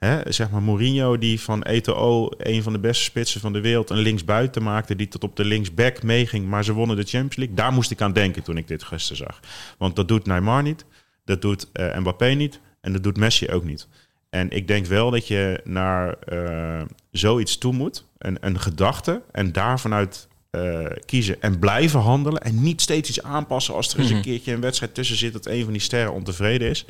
Hè, 0.00 0.32
zeg 0.32 0.50
maar 0.50 0.62
Mourinho 0.62 1.18
die 1.18 1.40
van 1.40 1.62
Eto'o, 1.62 2.28
een 2.38 2.62
van 2.62 2.72
de 2.72 2.78
beste 2.78 3.04
spitsen 3.04 3.40
van 3.40 3.52
de 3.52 3.60
wereld, 3.60 3.90
een 3.90 3.98
linksbuiten 3.98 4.62
maakte 4.62 4.96
die 4.96 5.08
tot 5.08 5.24
op 5.24 5.36
de 5.36 5.44
linksback 5.44 6.02
meeging, 6.02 6.48
maar 6.48 6.64
ze 6.64 6.72
wonnen 6.72 6.96
de 6.96 7.02
Champions 7.02 7.36
League. 7.36 7.56
Daar 7.56 7.72
moest 7.72 7.90
ik 7.90 8.00
aan 8.00 8.12
denken 8.12 8.42
toen 8.42 8.56
ik 8.56 8.68
dit 8.68 8.82
gisteren 8.82 9.26
zag. 9.26 9.40
Want 9.78 9.96
dat 9.96 10.08
doet 10.08 10.26
Neymar 10.26 10.62
niet, 10.62 10.84
dat 11.24 11.42
doet 11.42 11.66
eh, 11.72 11.98
Mbappé 11.98 12.26
niet 12.26 12.60
en 12.80 12.92
dat 12.92 13.02
doet 13.02 13.16
Messi 13.16 13.50
ook 13.50 13.64
niet. 13.64 13.88
En 14.30 14.50
ik 14.50 14.68
denk 14.68 14.86
wel 14.86 15.10
dat 15.10 15.26
je 15.28 15.60
naar 15.64 16.12
eh, 16.18 16.82
zoiets 17.10 17.58
toe 17.58 17.72
moet, 17.72 18.04
een, 18.18 18.36
een 18.40 18.60
gedachte, 18.60 19.22
en 19.32 19.52
daar 19.52 19.80
vanuit 19.80 20.28
eh, 20.50 20.86
kiezen 21.06 21.42
en 21.42 21.58
blijven 21.58 22.00
handelen 22.00 22.40
en 22.42 22.62
niet 22.62 22.80
steeds 22.80 23.08
iets 23.08 23.22
aanpassen 23.22 23.74
als 23.74 23.92
er 23.92 23.98
eens 24.00 24.08
een 24.10 24.14
Mhm. 24.16 24.24
keertje 24.24 24.52
een 24.52 24.60
wedstrijd 24.60 24.94
tussen 24.94 25.16
zit 25.16 25.32
dat 25.32 25.46
een 25.46 25.64
van 25.64 25.72
die 25.72 25.82
sterren 25.82 26.12
ontevreden 26.12 26.68
is. 26.68 26.84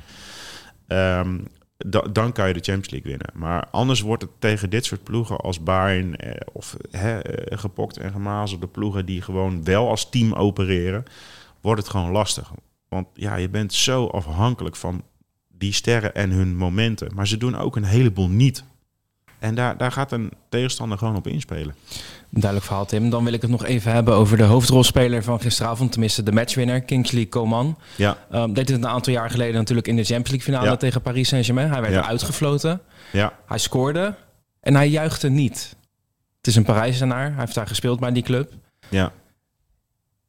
Ehm, 0.87 1.38
da- 1.87 2.07
dan 2.13 2.33
kan 2.33 2.49
je 2.49 2.55
de 2.55 2.61
Champions 2.61 2.91
League 2.91 3.11
winnen. 3.11 3.31
Maar 3.35 3.67
anders 3.71 4.01
wordt 4.01 4.23
het 4.23 4.31
tegen 4.39 4.71
dit 4.71 4.85
soort 4.85 5.03
ploegen 5.03 5.37
als 5.37 5.63
Bayern 5.63 6.17
eh, 6.17 6.41
of 6.53 6.77
eh, 6.91 7.19
gepokt 7.49 7.97
en 7.97 8.13
gemazelde 8.13 8.67
ploegen 8.67 9.07
die 9.07 9.23
gewoon 9.23 9.65
wel 9.65 9.89
als 9.89 10.11
team 10.11 10.33
opereren, 10.33 11.05
wordt 11.61 11.81
het 11.81 11.91
gewoon 11.91 12.11
lastig. 12.11 12.51
Want 12.89 13.07
ja, 13.15 13.37
je 13.37 13.49
bent 13.49 13.73
zo 13.73 14.07
afhankelijk 14.07 14.77
van 14.77 15.03
die 15.49 15.73
sterren 15.73 16.15
en 16.15 16.31
hun 16.31 16.57
momenten. 16.57 17.15
Maar 17.15 17.27
ze 17.27 17.37
doen 17.37 17.57
ook 17.57 17.77
een 17.77 17.85
heleboel 17.85 18.29
niet. 18.29 18.65
En 19.39 19.55
daar, 19.55 19.77
daar 19.77 19.93
gaat 19.93 20.13
een 20.13 20.31
tegenstander 20.49 20.99
gewoon 20.99 21.17
op 21.17 21.27
inspelen. 21.27 21.75
Duidelijk 22.31 22.65
verhaal, 22.65 22.87
Tim. 22.87 23.11
Dan 23.11 23.25
wil 23.25 23.33
ik 23.33 23.43
het 23.43 23.51
nog 23.51 23.65
even 23.65 23.93
hebben 23.93 24.15
over 24.15 24.37
de 24.37 24.43
hoofdrolspeler 24.43 25.23
van 25.23 25.41
gisteravond, 25.41 25.91
tenminste 25.93 26.23
de 26.23 26.33
matchwinner, 26.33 26.81
Kingsley 26.81 27.27
Coman. 27.29 27.79
Ja, 27.97 28.17
Um, 28.33 28.53
deed 28.55 28.69
het 28.69 28.77
een 28.79 28.89
aantal 28.89 29.13
jaar 29.13 29.31
geleden 29.31 29.55
natuurlijk 29.55 29.87
in 29.89 29.97
de 29.97 30.05
Champions 30.05 30.31
League 30.31 30.47
finale 30.53 30.71
Ja. 30.71 30.77
tegen 30.77 31.03
Paris 31.03 31.29
Saint-Germain. 31.29 31.71
Hij 31.71 31.81
werd 31.81 31.93
Ja. 31.93 32.07
uitgefloten. 32.07 32.81
ja, 33.13 33.33
Hij 33.47 33.59
scoorde 33.59 34.15
en 34.61 34.75
hij 34.75 34.89
juichte 34.89 35.29
niet. 35.29 35.77
Het 36.37 36.47
is 36.47 36.57
een 36.57 36.65
Parijzenaar. 36.65 37.27
Hij 37.31 37.41
heeft 37.41 37.55
daar 37.55 37.67
gespeeld 37.67 38.01
bij 38.01 38.13
die 38.13 38.23
club. 38.23 38.53
ja. 38.89 39.13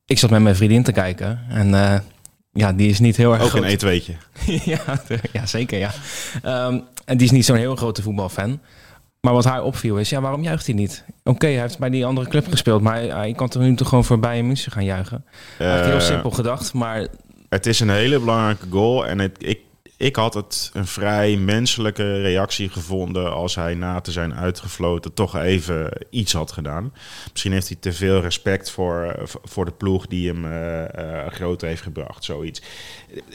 Ik 0.05 0.19
zat 0.19 0.29
met 0.29 0.41
mijn 0.41 0.55
vriendin 0.55 0.83
te 0.83 0.91
kijken 0.91 1.39
en 1.49 1.73
eh, 1.73 1.99
ja, 2.51 2.73
die 2.73 2.89
is 2.89 2.99
niet 2.99 3.17
heel 3.17 3.33
erg 3.33 3.41
Ook 3.41 3.49
groot. 3.49 3.63
een 3.63 3.69
eetweetje. 3.69 4.13
ja, 4.65 4.79
ja, 5.33 5.45
zeker 5.45 5.79
ja. 5.79 5.91
Ehm, 6.43 6.79
en 7.05 7.17
die 7.17 7.25
is 7.25 7.31
niet 7.31 7.45
zo'n 7.45 7.55
heel 7.55 7.75
grote 7.75 8.01
voetbalfan. 8.01 8.59
Maar 9.21 9.33
wat 9.33 9.45
haar 9.45 9.63
opviel 9.63 9.97
is, 9.97 10.09
ja, 10.09 10.21
waarom 10.21 10.43
juicht 10.43 10.65
hij 10.65 10.75
niet? 10.75 11.03
Oké, 11.23 11.45
hij 11.47 11.59
heeft 11.59 11.79
bij 11.79 11.89
die 11.89 12.05
andere 12.05 12.27
club 12.27 12.47
gespeeld, 12.49 12.81
maar 12.81 12.93
hij, 12.93 13.07
hij 13.07 13.33
kan 13.33 13.49
toch 13.49 13.61
nu 13.61 13.75
toch 13.75 13.89
gewoon 13.89 14.05
voor 14.05 14.19
Bayern 14.19 14.47
München 14.47 14.71
gaan 14.71 14.83
juichen? 14.83 15.25
Eigenlijk 15.57 15.85
heel 15.91 15.99
Eh, 15.99 16.05
simpel 16.05 16.31
gedacht, 16.31 16.73
maar 16.73 17.07
Het 17.49 17.65
is 17.65 17.79
een 17.79 17.89
hele 17.89 18.19
belangrijke 18.19 18.65
goal. 18.69 19.05
En 19.07 19.19
het, 19.19 19.31
ik, 19.37 19.59
ik 20.01 20.15
had 20.15 20.33
het 20.33 20.69
een 20.73 20.87
vrij 20.87 21.37
menselijke 21.37 22.21
reactie 22.21 22.69
gevonden 22.69 23.33
als 23.33 23.55
hij 23.55 23.73
na 23.73 23.99
te 23.99 24.11
zijn 24.11 24.33
uitgefloten 24.33 25.13
toch 25.13 25.37
even 25.37 25.91
iets 26.09 26.33
had 26.33 26.51
gedaan. 26.51 26.93
Misschien 27.31 27.51
heeft 27.51 27.67
hij 27.67 27.77
te 27.79 27.93
veel 27.93 28.21
respect 28.21 28.71
voor, 28.71 29.03
eh, 29.03 29.23
voor 29.43 29.65
de 29.65 29.71
ploeg 29.71 30.07
die 30.07 30.27
hem 30.27 30.45
eh, 30.45 31.25
eh, 31.25 31.31
groot 31.31 31.61
heeft 31.61 31.81
gebracht. 31.81 32.23
Zoiets. 32.23 32.61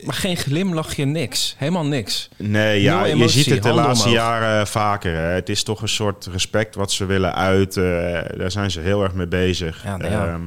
Maar 0.04 0.14
geen 0.14 0.37
glimlachje, 0.37 1.04
niks. 1.04 1.54
Helemaal 1.58 1.87
niks. 1.87 2.28
Nee, 2.37 2.82
ja, 2.82 3.04
je 3.04 3.28
ziet 3.28 3.46
het 3.46 3.62
de 3.62 3.73
laatste 3.73 4.08
omhoog. 4.08 4.23
jaren 4.23 4.66
vaker. 4.66 5.14
Hè. 5.14 5.20
Het 5.20 5.49
is 5.49 5.62
toch 5.62 5.82
een 5.82 5.88
soort 5.88 6.26
respect 6.26 6.75
wat 6.75 6.92
ze 6.92 7.04
willen 7.06 7.35
uiten. 7.35 7.85
Daar 8.38 8.50
zijn 8.50 8.70
ze 8.70 8.80
heel 8.80 9.02
erg 9.02 9.14
mee 9.14 9.28
bezig. 9.28 9.85
Ja, 9.85 9.96
nou 9.96 10.11
ja. 10.11 10.26
Ehm, 10.26 10.42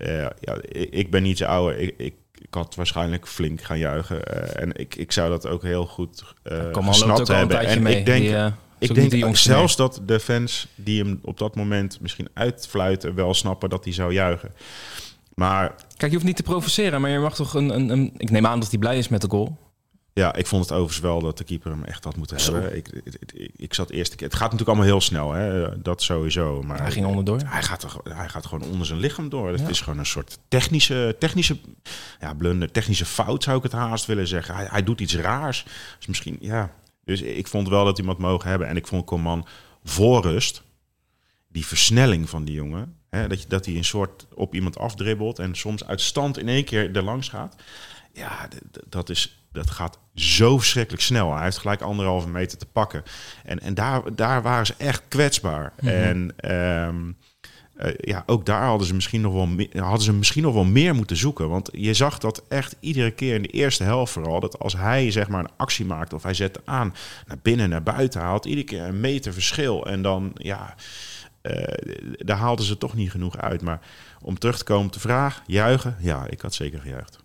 eh, 0.00 0.26
ja, 0.40 0.56
ik, 0.90 1.10
ben 1.10 1.24
iets 1.24 1.42
ouder. 1.42 1.78
Ik, 1.78 1.94
ik, 1.96 2.14
ik 2.40 2.54
had 2.54 2.74
waarschijnlijk 2.74 3.28
flink 3.28 3.62
gaan 3.62 3.78
juichen. 3.78 4.24
eh, 4.24 4.62
en 4.62 4.72
ik, 4.76 4.94
ik 4.94 5.12
zou 5.12 5.30
dat 5.30 5.46
ook 5.46 5.62
heel 5.62 5.86
goed 5.86 6.34
Kom 6.42 6.84
loopt 6.84 6.86
gesnapt 6.86 7.28
hebben. 7.28 7.60
En 7.60 7.82
mee. 7.82 7.98
ik 7.98 8.06
denk, 8.06 8.22
Die, 8.22 8.36
eh, 8.36 8.46
ik 8.78 8.88
denk 8.88 9.00
niet 9.00 9.10
de 9.10 9.18
jongste 9.18 9.50
zelfs 9.50 9.76
dat 9.76 10.00
de 10.06 10.20
fans 10.20 10.66
die 10.74 11.02
hem 11.02 11.18
op 11.22 11.38
dat 11.38 11.54
moment 11.54 12.00
misschien 12.00 12.28
uitfluiten... 12.34 13.14
wel 13.14 13.34
snappen 13.34 13.68
dat 13.68 13.84
hij 13.84 13.92
zou 13.92 14.12
juichen. 14.12 14.52
Maar 15.34 15.74
Kijk, 15.96 16.10
je 16.10 16.16
hoeft 16.16 16.24
niet 16.24 16.36
te 16.36 16.42
provoceren, 16.42 17.00
maar 17.00 17.10
je 17.10 17.18
mag 17.18 17.34
toch 17.34 17.54
een, 17.54 17.68
een, 17.68 17.88
een... 17.88 18.12
Ik 18.16 18.30
neem 18.30 18.46
aan 18.46 18.60
dat 18.60 18.70
hij 18.70 18.78
blij 18.78 18.98
is 18.98 19.08
met 19.08 19.20
de 19.20 19.28
goal. 19.30 19.58
Ja, 20.12 20.34
ik 20.34 20.46
vond 20.46 20.62
het 20.62 20.72
overigens 20.72 21.00
wel 21.00 21.20
dat 21.20 21.38
de 21.38 21.44
keeper 21.44 21.70
hem 21.70 21.84
echt 21.84 22.04
had 22.04 22.16
moeten 22.16 22.40
Zo. 22.40 22.52
hebben. 22.52 22.76
Ik, 22.76 22.88
ik, 22.88 23.50
ik, 23.56 23.74
zat 23.74 23.90
eerst... 23.90 24.20
Het 24.20 24.34
gaat 24.34 24.40
natuurlijk 24.40 24.68
allemaal 24.68 24.86
heel 24.86 25.00
snel, 25.00 25.32
hè? 25.32 25.80
dat 25.82 26.02
sowieso. 26.02 26.62
Maar 26.62 26.80
Hij 26.80 26.90
ging 26.90 27.06
onderdoor. 27.06 27.40
Hij 27.44 27.62
gaat, 27.62 27.82
er, 27.82 28.14
hij 28.14 28.28
gaat 28.28 28.46
gewoon 28.46 28.70
onder 28.70 28.86
zijn 28.86 28.98
lichaam 28.98 29.28
door. 29.28 29.48
Het 29.48 29.60
Ja. 29.60 29.68
is 29.68 29.80
gewoon 29.80 29.98
een 29.98 30.06
soort 30.06 30.38
technische, 30.48 31.16
technische 31.18 31.56
ja, 32.20 32.34
blunder, 32.34 32.70
technische 32.70 33.04
fout 33.04 33.42
zou 33.42 33.56
ik 33.56 33.62
het 33.62 33.72
haast 33.72 34.06
willen 34.06 34.26
zeggen. 34.26 34.54
Hij, 34.54 34.66
hij 34.70 34.82
doet 34.84 35.00
iets 35.00 35.16
raars. 35.16 35.64
Dus 35.98 36.06
misschien, 36.06 36.36
ja. 36.40 36.74
Dus 37.04 37.22
ik 37.22 37.46
vond 37.46 37.68
wel 37.68 37.84
dat 37.84 38.00
wat 38.00 38.18
mogen 38.18 38.48
hebben. 38.50 38.68
En 38.68 38.76
ik 38.76 38.86
vond 38.86 39.04
Coman 39.06 39.46
voor 39.84 40.22
rust, 40.22 40.62
die 41.48 41.66
versnelling 41.66 42.30
van 42.30 42.44
die 42.44 42.54
jongen, 42.54 42.96
hè, 43.10 43.28
dat, 43.28 43.42
je, 43.42 43.48
dat 43.48 43.66
hij 43.66 43.76
een 43.76 43.84
soort 43.84 44.26
op 44.34 44.54
iemand 44.54 44.78
afdribbelt 44.78 45.38
en 45.38 45.54
soms 45.54 45.86
uit 45.86 46.00
stand 46.00 46.38
in 46.38 46.48
één 46.48 46.64
keer 46.64 46.96
er 46.96 47.02
langs 47.02 47.28
gaat. 47.28 47.54
Ja, 48.12 48.48
dat, 48.88 49.08
is, 49.08 49.44
dat 49.52 49.70
gaat 49.70 49.98
zo 50.14 50.58
verschrikkelijk 50.58 51.02
snel. 51.02 51.34
Hij 51.34 51.44
heeft 51.44 51.58
gelijk 51.58 51.80
anderhalve 51.80 52.28
meter 52.28 52.58
te 52.58 52.66
pakken. 52.66 53.02
En, 53.44 53.60
en 53.60 53.74
daar, 53.74 54.14
daar 54.14 54.42
waren 54.42 54.66
ze 54.66 54.74
echt 54.78 55.02
kwetsbaar. 55.08 55.72
En 55.76 56.32
ehm, 56.36 57.12
eh, 57.80 57.92
ja, 57.96 58.22
ook 58.26 58.46
daar 58.46 58.64
hadden 58.64 58.86
ze, 58.86 58.94
misschien 58.94 59.20
nog 59.20 59.32
wel 59.32 59.48
hadden 59.82 60.02
ze 60.02 60.12
misschien 60.12 60.42
nog 60.42 60.54
wel 60.54 60.64
meer 60.64 60.94
moeten 60.94 61.16
zoeken. 61.16 61.48
Want 61.48 61.68
je 61.72 61.94
zag 61.94 62.18
dat 62.18 62.42
echt 62.48 62.76
iedere 62.80 63.10
keer 63.10 63.34
in 63.34 63.42
de 63.42 63.48
eerste 63.48 63.84
helft 63.84 64.12
vooral... 64.12 64.40
dat 64.40 64.58
als 64.58 64.76
hij 64.76 65.10
zeg 65.10 65.28
maar 65.28 65.40
een 65.40 65.56
actie 65.56 65.84
maakte 65.84 66.14
of 66.14 66.22
hij 66.22 66.34
zette 66.34 66.60
aan 66.64 66.94
naar 67.26 67.38
binnen, 67.42 67.68
naar 67.68 67.82
buiten... 67.82 68.20
had 68.20 68.44
iedere 68.44 68.66
keer 68.66 68.82
een 68.82 69.00
meter 69.00 69.32
verschil. 69.32 69.86
En 69.86 70.02
dan, 70.02 70.30
ja, 70.34 70.74
eh, 71.42 71.94
daar 72.18 72.36
haalden 72.36 72.64
ze 72.64 72.78
toch 72.78 72.94
niet 72.94 73.10
genoeg 73.10 73.36
uit. 73.36 73.62
Maar 73.62 73.80
om 74.22 74.38
terug 74.38 74.58
te 74.58 74.64
komen 74.64 74.86
op 74.86 74.92
de 74.92 75.00
vraag, 75.00 75.42
juichen? 75.46 75.96
Ja, 76.00 76.26
ik 76.26 76.40
had 76.40 76.54
zeker 76.54 76.80
gejuicht. 76.80 77.18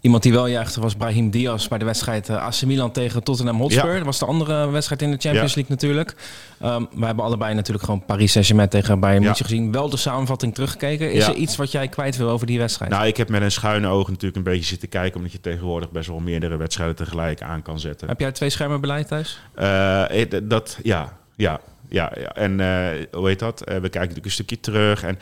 Iemand 0.00 0.22
die 0.22 0.32
wel 0.32 0.46
juichte 0.46 0.80
was 0.80 0.94
Brahim 0.94 1.30
Diaz 1.30 1.68
bij 1.68 1.78
de 1.78 1.84
wedstrijd 1.84 2.28
eh, 2.28 2.36
AC 2.36 2.62
Milan 2.62 2.92
tegen 2.92 3.22
Tottenham 3.22 3.60
Hotspur. 3.60 3.90
Ja. 3.90 3.96
Dat 3.96 4.04
was 4.04 4.18
de 4.18 4.24
andere 4.24 4.70
wedstrijd 4.70 5.02
in 5.02 5.10
de 5.10 5.16
Champions 5.16 5.54
Ja. 5.54 5.60
League 5.60 5.76
natuurlijk. 5.76 6.14
Ehm 6.60 6.84
we 6.94 7.06
hebben 7.06 7.24
allebei 7.24 7.54
natuurlijk 7.54 7.84
gewoon 7.84 8.04
Paris 8.04 8.32
Saint-Germain 8.32 8.68
tegen 8.68 9.00
Bayern 9.00 9.20
Ja. 9.20 9.26
München 9.26 9.44
gezien. 9.44 9.72
Wel 9.72 9.90
de 9.90 9.96
samenvatting 9.96 10.54
teruggekeken. 10.54 11.12
Is 11.12 11.26
er 11.26 11.34
iets 11.34 11.56
wat 11.56 11.72
jij 11.72 11.88
kwijt 11.88 12.16
wil 12.16 12.28
over 12.28 12.46
die 12.46 12.58
wedstrijd? 12.58 12.90
Nou, 12.90 13.06
ik 13.06 13.16
heb 13.16 13.28
met 13.28 13.42
een 13.42 13.52
schuine 13.52 13.88
oog 13.88 14.08
natuurlijk 14.08 14.36
een 14.36 14.42
beetje 14.42 14.64
zitten 14.64 14.88
kijken... 14.88 15.16
omdat 15.16 15.32
je 15.32 15.40
tegenwoordig 15.40 15.90
best 15.90 16.08
wel 16.08 16.20
meerdere 16.20 16.56
wedstrijden 16.56 16.96
tegelijk 16.96 17.42
aan 17.42 17.62
kan 17.62 17.80
zetten. 17.80 18.08
Heb 18.08 18.20
jij 18.20 18.32
twee 18.32 18.50
schermen 18.50 18.80
beleid 18.80 19.08
thuis? 19.08 19.40
Eh, 19.54 20.22
eh, 20.22 20.42
dat, 20.42 20.78
ja, 20.82 21.18
ja, 21.36 21.60
ja, 21.90 22.12
ja. 22.20 22.34
En 22.34 22.60
eh, 22.60 23.06
hoe 23.12 23.28
heet 23.28 23.38
dat? 23.38 23.60
Eh, 23.60 23.74
we 23.74 23.80
kijken 23.80 24.00
natuurlijk 24.00 24.26
een 24.26 24.30
stukje 24.30 24.60
terug. 24.60 25.02
En 25.02 25.18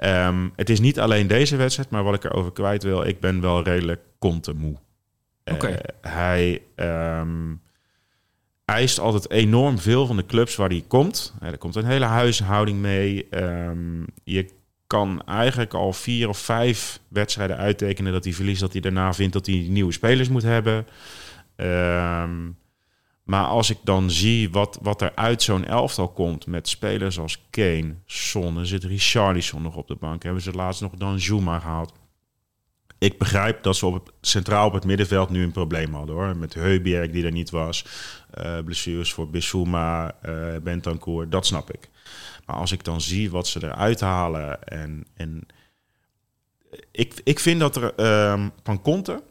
ehm, 0.00 0.48
het 0.56 0.70
is 0.70 0.80
niet 0.80 1.00
alleen 1.00 1.26
deze 1.26 1.56
wedstrijd, 1.56 1.90
maar 1.90 2.02
wat 2.02 2.14
ik 2.14 2.24
erover 2.24 2.52
kwijt 2.52 2.82
wil, 2.82 3.06
ik 3.06 3.20
ben 3.20 3.40
wel 3.40 3.62
redelijk 3.62 4.00
kontemoe. 4.18 4.76
Eh, 5.44 5.54
Oké. 5.54 5.78
hij 6.00 6.62
ehm, 6.74 7.54
eist 8.64 8.98
altijd 8.98 9.30
enorm 9.30 9.78
veel 9.78 10.06
van 10.06 10.16
de 10.16 10.26
clubs 10.26 10.56
waar 10.56 10.68
hij 10.68 10.84
komt. 10.88 11.34
Eh, 11.40 11.48
er 11.48 11.58
komt 11.58 11.74
een 11.76 11.84
hele 11.84 12.04
huishouding 12.04 12.78
mee. 12.78 13.28
Ehm, 13.30 14.02
je 14.24 14.48
kan 14.86 15.22
eigenlijk 15.26 15.74
al 15.74 15.92
vier 15.92 16.28
of 16.28 16.38
vijf 16.38 17.00
wedstrijden 17.08 17.56
uittekenen 17.56 18.12
dat 18.12 18.24
hij 18.24 18.32
verliest, 18.32 18.60
dat 18.60 18.72
hij 18.72 18.80
daarna 18.80 19.12
vindt 19.12 19.32
dat 19.32 19.46
hij 19.46 19.66
nieuwe 19.68 19.92
spelers 19.92 20.28
moet 20.28 20.42
hebben. 20.42 20.86
Ehm, 21.56 22.48
maar 23.30 23.44
als 23.44 23.70
ik 23.70 23.78
dan 23.82 24.10
zie 24.10 24.50
wat, 24.50 24.78
wat 24.82 25.02
er 25.02 25.12
uit 25.14 25.42
zo'n 25.42 25.64
elftal 25.64 26.08
komt 26.08 26.46
met 26.46 26.68
spelers 26.68 27.18
als 27.18 27.46
Kane, 27.50 27.94
Son, 28.06 28.58
er 28.58 28.66
zit 28.66 28.84
Richarlison 28.84 29.62
nog 29.62 29.76
op 29.76 29.88
de 29.88 29.94
bank. 29.94 30.22
Hebben 30.22 30.42
ze 30.42 30.52
laatst 30.52 30.80
nog 30.80 30.92
dan 30.92 31.20
Zuma 31.20 31.58
gehaald. 31.58 31.92
Ik 32.98 33.18
begrijp 33.18 33.62
dat 33.62 33.76
ze 33.76 33.86
op 33.86 33.94
het, 33.94 34.12
centraal 34.20 34.66
op 34.66 34.72
het 34.72 34.84
middenveld 34.84 35.30
nu 35.30 35.42
een 35.42 35.52
probleem 35.52 35.94
hadden 35.94 36.14
hoor. 36.14 36.36
Met 36.36 36.54
Heuberg 36.54 37.10
die 37.10 37.24
er 37.24 37.32
niet 37.32 37.50
was. 37.50 37.84
eh, 38.30 38.58
blessures 38.64 39.12
voor 39.12 39.30
Bissouma, 39.30 40.14
eh 40.22 40.56
Bentancur, 40.62 41.28
dat 41.28 41.46
snap 41.46 41.72
ik. 41.72 41.88
Maar 42.46 42.56
als 42.56 42.72
ik 42.72 42.84
dan 42.84 43.00
zie 43.00 43.30
wat 43.30 43.48
ze 43.48 43.64
eruit 43.64 44.00
halen 44.00 44.68
en... 44.68 45.06
en 45.14 45.46
ik, 46.90 47.20
ik 47.24 47.38
vind 47.38 47.60
dat 47.60 47.76
er 47.76 47.94
ehm, 47.94 48.48
van 48.62 48.82
Conte 48.82 49.22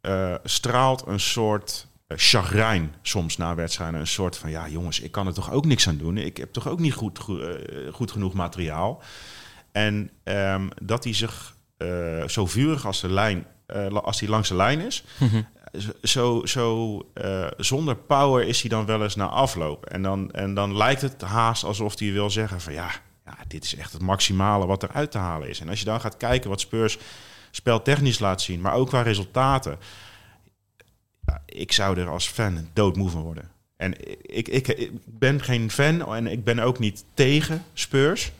eh, 0.00 0.34
straalt 0.44 1.06
een 1.06 1.20
soort 1.20 1.88
chagrijn 2.08 2.94
soms 3.02 3.36
na 3.36 3.54
wedstrijden. 3.54 4.00
Een 4.00 4.06
soort 4.06 4.36
van, 4.36 4.50
ja 4.50 4.68
jongens, 4.68 5.00
ik 5.00 5.12
kan 5.12 5.26
er 5.26 5.34
toch 5.34 5.52
ook 5.52 5.64
niks 5.64 5.88
aan 5.88 5.96
doen. 5.96 6.16
Ik 6.16 6.36
heb 6.36 6.52
toch 6.52 6.68
ook 6.68 6.78
niet 6.80 6.94
goed, 6.94 7.18
goed, 7.18 7.40
eh, 7.40 7.92
goed 7.92 8.10
genoeg 8.10 8.34
materiaal. 8.34 9.02
En 9.72 10.10
ehm, 10.24 10.68
dat 10.82 11.04
hij 11.04 11.14
zich 11.14 11.56
eh, 11.76 12.28
zo 12.28 12.46
vurig 12.46 12.86
als, 12.86 13.00
de 13.00 13.10
lijn, 13.10 13.46
eh, 13.66 13.86
als 13.86 14.20
hij 14.20 14.28
langs 14.28 14.48
de 14.48 14.54
lijn 14.54 14.80
is... 14.80 15.04
Zo, 16.02 16.46
zo 16.46 16.98
eh, 17.14 17.46
zonder 17.56 17.96
power 17.96 18.46
is 18.46 18.60
hij 18.60 18.70
dan 18.70 18.86
wel 18.86 19.02
eens 19.02 19.14
na 19.14 19.26
afloop. 19.26 19.86
En 19.86 20.02
dan, 20.02 20.30
en 20.30 20.54
dan 20.54 20.76
lijkt 20.76 21.00
het 21.00 21.20
haast 21.20 21.64
alsof 21.64 21.98
hij 21.98 22.12
wil 22.12 22.30
zeggen 22.30 22.60
van 22.60 22.72
ja, 22.72 22.90
ja, 23.24 23.36
dit 23.48 23.64
is 23.64 23.74
echt 23.74 23.92
het 23.92 24.02
maximale 24.02 24.66
wat 24.66 24.82
er 24.82 24.92
uit 24.92 25.10
te 25.10 25.18
halen 25.18 25.48
is. 25.48 25.60
En 25.60 25.68
als 25.68 25.78
je 25.78 25.84
dan 25.84 26.00
gaat 26.00 26.16
kijken 26.16 26.50
wat 26.50 26.60
Spurs 26.60 26.98
speltechnisch 27.50 28.18
laat 28.18 28.42
zien, 28.42 28.60
maar 28.60 28.74
ook 28.74 28.88
qua 28.88 29.02
resultaten. 29.02 29.78
Ja, 31.28 31.42
ik 31.46 31.72
zou 31.72 32.00
er 32.00 32.08
als 32.08 32.28
fan 32.28 32.68
doodmoe 32.72 33.10
van 33.10 33.22
worden. 33.22 33.50
En 33.76 33.94
ik, 34.36 34.48
ik, 34.48 34.90
ben 35.04 35.42
geen 35.42 35.70
fan 35.70 36.14
en 36.14 36.26
ik 36.26 36.44
ben 36.44 36.58
ook 36.58 36.78
niet 36.78 37.04
tegen 37.14 37.64
Spurs. 37.72 38.32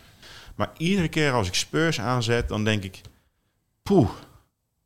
Maar 0.54 0.70
iedere 0.76 1.08
keer 1.08 1.32
als 1.32 1.48
ik 1.48 1.54
Spurs 1.54 2.00
aanzet, 2.00 2.48
dan 2.48 2.64
denk 2.64 2.84
ik... 2.84 3.00
Poeh, 3.82 4.10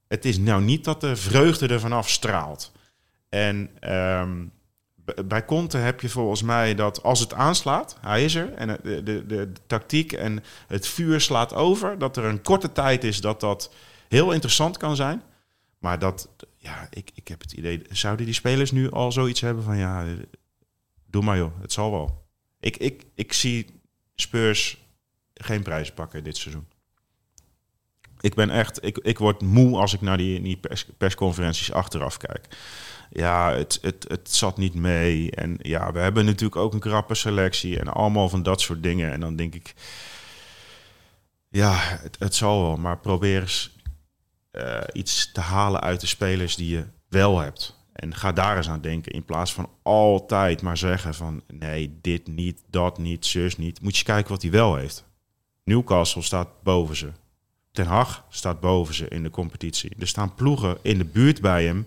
het 0.09 0.25
is 0.25 0.39
nou 0.39 0.63
niet 0.63 0.85
dat 0.85 1.01
de 1.01 1.17
vreugde 1.17 1.69
er 1.69 1.81
vanaf 1.81 2.11
straalt. 2.11 2.73
En 3.29 3.71
ehm, 3.81 4.45
bij 5.25 5.45
Conte 5.45 5.77
heb 5.77 6.01
je 6.01 6.09
volgens 6.09 6.43
mij 6.43 6.75
dat 6.75 7.03
als 7.03 7.21
het 7.21 7.35
aanslaat, 7.35 7.97
hij 8.01 8.25
is 8.25 8.35
er, 8.35 8.55
en 8.55 8.79
de, 8.83 9.03
de, 9.03 9.27
de 9.27 9.53
tactiek 9.67 10.13
en 10.13 10.45
het 10.67 10.87
vuur 10.89 11.21
slaat 11.21 11.55
over, 11.55 11.99
dat 11.99 12.17
er 12.17 12.25
een 12.25 12.43
korte 12.43 12.73
tijd 12.73 13.05
is 13.05 13.21
dat 13.21 13.41
dat 13.41 13.73
heel 14.09 14.33
interessant 14.33 14.77
kan 14.77 14.97
zijn. 14.97 15.23
Maar 15.79 15.99
dat, 15.99 16.29
ja, 16.63 16.87
ik, 16.91 17.11
ik 17.15 17.29
heb 17.29 17.41
het 17.41 17.53
idee, 17.53 17.83
zouden 17.91 18.25
die 18.25 18.35
spelers 18.35 18.71
nu 18.71 18.91
al 18.91 19.13
zoiets 19.13 19.41
hebben 19.41 19.65
van, 19.65 19.77
ja, 19.77 20.05
doe 21.07 21.23
maar 21.23 21.37
joh, 21.37 21.61
het 21.61 21.73
zal 21.73 21.91
wel. 21.91 22.27
Ik, 22.61 22.77
ik, 22.77 23.05
ik 23.15 23.33
zie 23.33 23.81
Spurs 24.15 24.79
geen 25.35 25.63
prijs 25.63 25.93
pakken 25.93 26.25
dit 26.25 26.37
seizoen. 26.37 26.67
Ik 28.21 28.35
ben 28.35 28.51
echt, 28.51 28.85
ik, 28.85 28.99
ik 28.99 29.19
word 29.19 29.41
moe 29.41 29.79
als 29.79 29.93
ik 29.93 30.01
naar 30.01 30.17
die, 30.17 30.43
die 30.43 30.57
pers, 30.57 30.87
persconferenties 30.99 31.73
achteraf 31.73 32.17
kijk. 32.17 32.47
Ja, 33.11 33.53
het, 33.53 33.79
het, 33.83 34.05
het 34.09 34.31
zat 34.31 34.57
niet 34.57 34.75
mee. 34.75 35.31
En 35.31 35.59
ja, 35.63 35.93
we 35.93 35.99
hebben 35.99 36.25
natuurlijk 36.25 36.57
ook 36.57 36.73
een 36.73 36.81
krappe 36.81 37.15
selectie 37.15 37.79
en 37.79 37.89
allemaal 37.89 38.29
van 38.29 38.43
dat 38.43 38.61
soort 38.61 38.83
dingen. 38.83 39.13
En 39.13 39.21
dan 39.21 39.37
denk 39.37 39.55
ik, 39.55 39.75
ja, 41.49 41.77
het, 41.79 42.17
het 42.19 42.35
zal 42.35 42.63
wel, 42.63 42.77
maar 42.77 42.99
probeer 42.99 43.41
eens 43.41 43.77
eh, 44.53 44.81
iets 44.93 45.33
te 45.33 45.41
halen 45.41 45.81
uit 45.81 46.01
de 46.01 46.07
spelers 46.07 46.57
die 46.57 46.69
je 46.69 46.85
wel 47.09 47.39
hebt. 47.39 47.81
En 47.93 48.15
ga 48.15 48.33
daar 48.33 48.57
eens 48.57 48.69
aan 48.69 48.81
denken. 48.81 49.13
In 49.13 49.25
plaats 49.25 49.53
van 49.53 49.71
altijd 49.83 50.63
maar 50.63 50.77
zeggen 50.77 51.15
van 51.15 51.43
nee, 51.47 51.99
dit 52.01 52.27
niet, 52.27 52.63
dat 52.71 52.99
niet, 52.99 53.27
zus 53.27 53.57
niet. 53.57 53.81
Moet 53.81 53.97
je 53.97 54.05
kijken 54.05 54.31
wat 54.31 54.43
hij 54.43 54.51
wel 54.51 54.77
heeft. 54.77 55.05
Newcastle 55.65 56.23
staat 56.23 56.63
boven 56.63 56.97
ze. 56.97 57.11
Ten 57.73 57.87
Hag 57.87 58.25
staat 58.29 58.61
boven 58.61 58.95
ze 58.95 59.09
in 59.09 59.23
de 59.23 59.31
competitie. 59.31 59.97
Er 59.99 60.09
staan 60.09 60.35
ploegen 60.35 60.79
in 60.83 60.99
de 60.99 61.05
buurt 61.05 61.41
bij 61.41 61.65
hem. 61.65 61.87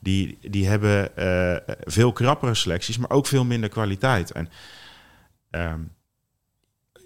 Die, 0.00 0.38
die 0.40 0.66
hebben 0.66 1.16
eh, 1.16 1.74
veel 1.84 2.12
krappere 2.12 2.54
selecties, 2.54 2.98
maar 2.98 3.10
ook 3.10 3.26
veel 3.26 3.44
minder 3.44 3.68
kwaliteit. 3.68 4.30
En 4.30 4.48
ehm, 5.50 5.80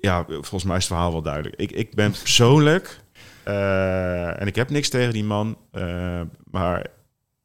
ja, 0.00 0.24
volgens 0.24 0.64
mij 0.64 0.76
is 0.76 0.84
het 0.84 0.92
verhaal 0.92 1.12
wel 1.12 1.22
duidelijk. 1.22 1.56
Ik, 1.56 1.70
ik 1.70 1.94
ben 1.94 2.10
persoonlijk, 2.10 3.00
eh, 3.46 4.40
en 4.40 4.46
ik 4.46 4.54
heb 4.54 4.70
niks 4.70 4.88
tegen 4.88 5.12
die 5.12 5.24
man, 5.24 5.58
eh, 5.72 6.20
maar 6.50 6.86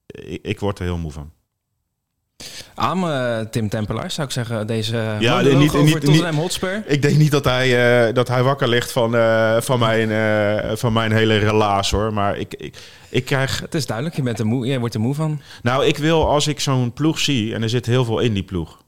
ik, 0.05 0.39
ik 0.41 0.59
word 0.59 0.79
er 0.79 0.85
heel 0.85 0.97
moe 0.97 1.11
van. 1.11 1.31
Aan 2.75 3.03
eh, 3.09 3.39
Tim 3.39 3.69
Tempelaar 3.69 4.11
zou 4.11 4.27
ik 4.27 4.33
zeggen. 4.33 4.67
Deze 4.67 4.95
Ja, 4.95 5.19
ja, 5.19 5.41
niet- 5.41 5.69
over 5.69 5.83
niet- 5.83 6.01
Tottenham 6.01 6.35
Hotspur. 6.35 6.83
Ik 6.87 7.01
denk 7.01 7.17
niet 7.17 7.31
dat 7.31 7.45
hij, 7.45 8.13
dat 8.13 8.27
hij 8.27 8.43
wakker 8.43 8.67
ligt 8.67 8.91
van, 8.91 9.11
van, 9.63 9.79
mijn, 9.79 10.77
van 10.77 10.93
mijn 10.93 11.11
hele 11.11 11.37
relaas 11.37 11.91
hoor. 11.91 12.13
Maar 12.13 12.37
ik, 12.37 12.53
ik, 12.53 12.75
ik 13.09 13.25
krijg 13.25 13.59
Het 13.59 13.75
is 13.75 13.85
duidelijk, 13.85 14.15
je 14.15 14.23
bent 14.23 14.39
er 14.39 14.45
moe, 14.45 14.65
jij 14.65 14.79
wordt 14.79 14.93
er 14.93 14.99
moe 15.01 15.15
van. 15.15 15.41
Nou, 15.61 15.85
ik 15.85 15.97
wil 15.97 16.29
als 16.29 16.47
ik 16.47 16.59
zo'n 16.59 16.93
ploeg 16.93 17.19
zie, 17.19 17.53
en 17.53 17.63
er 17.63 17.69
zit 17.69 17.85
heel 17.85 18.05
veel 18.05 18.19
in 18.19 18.33
die 18.33 18.43
ploeg, 18.43 18.81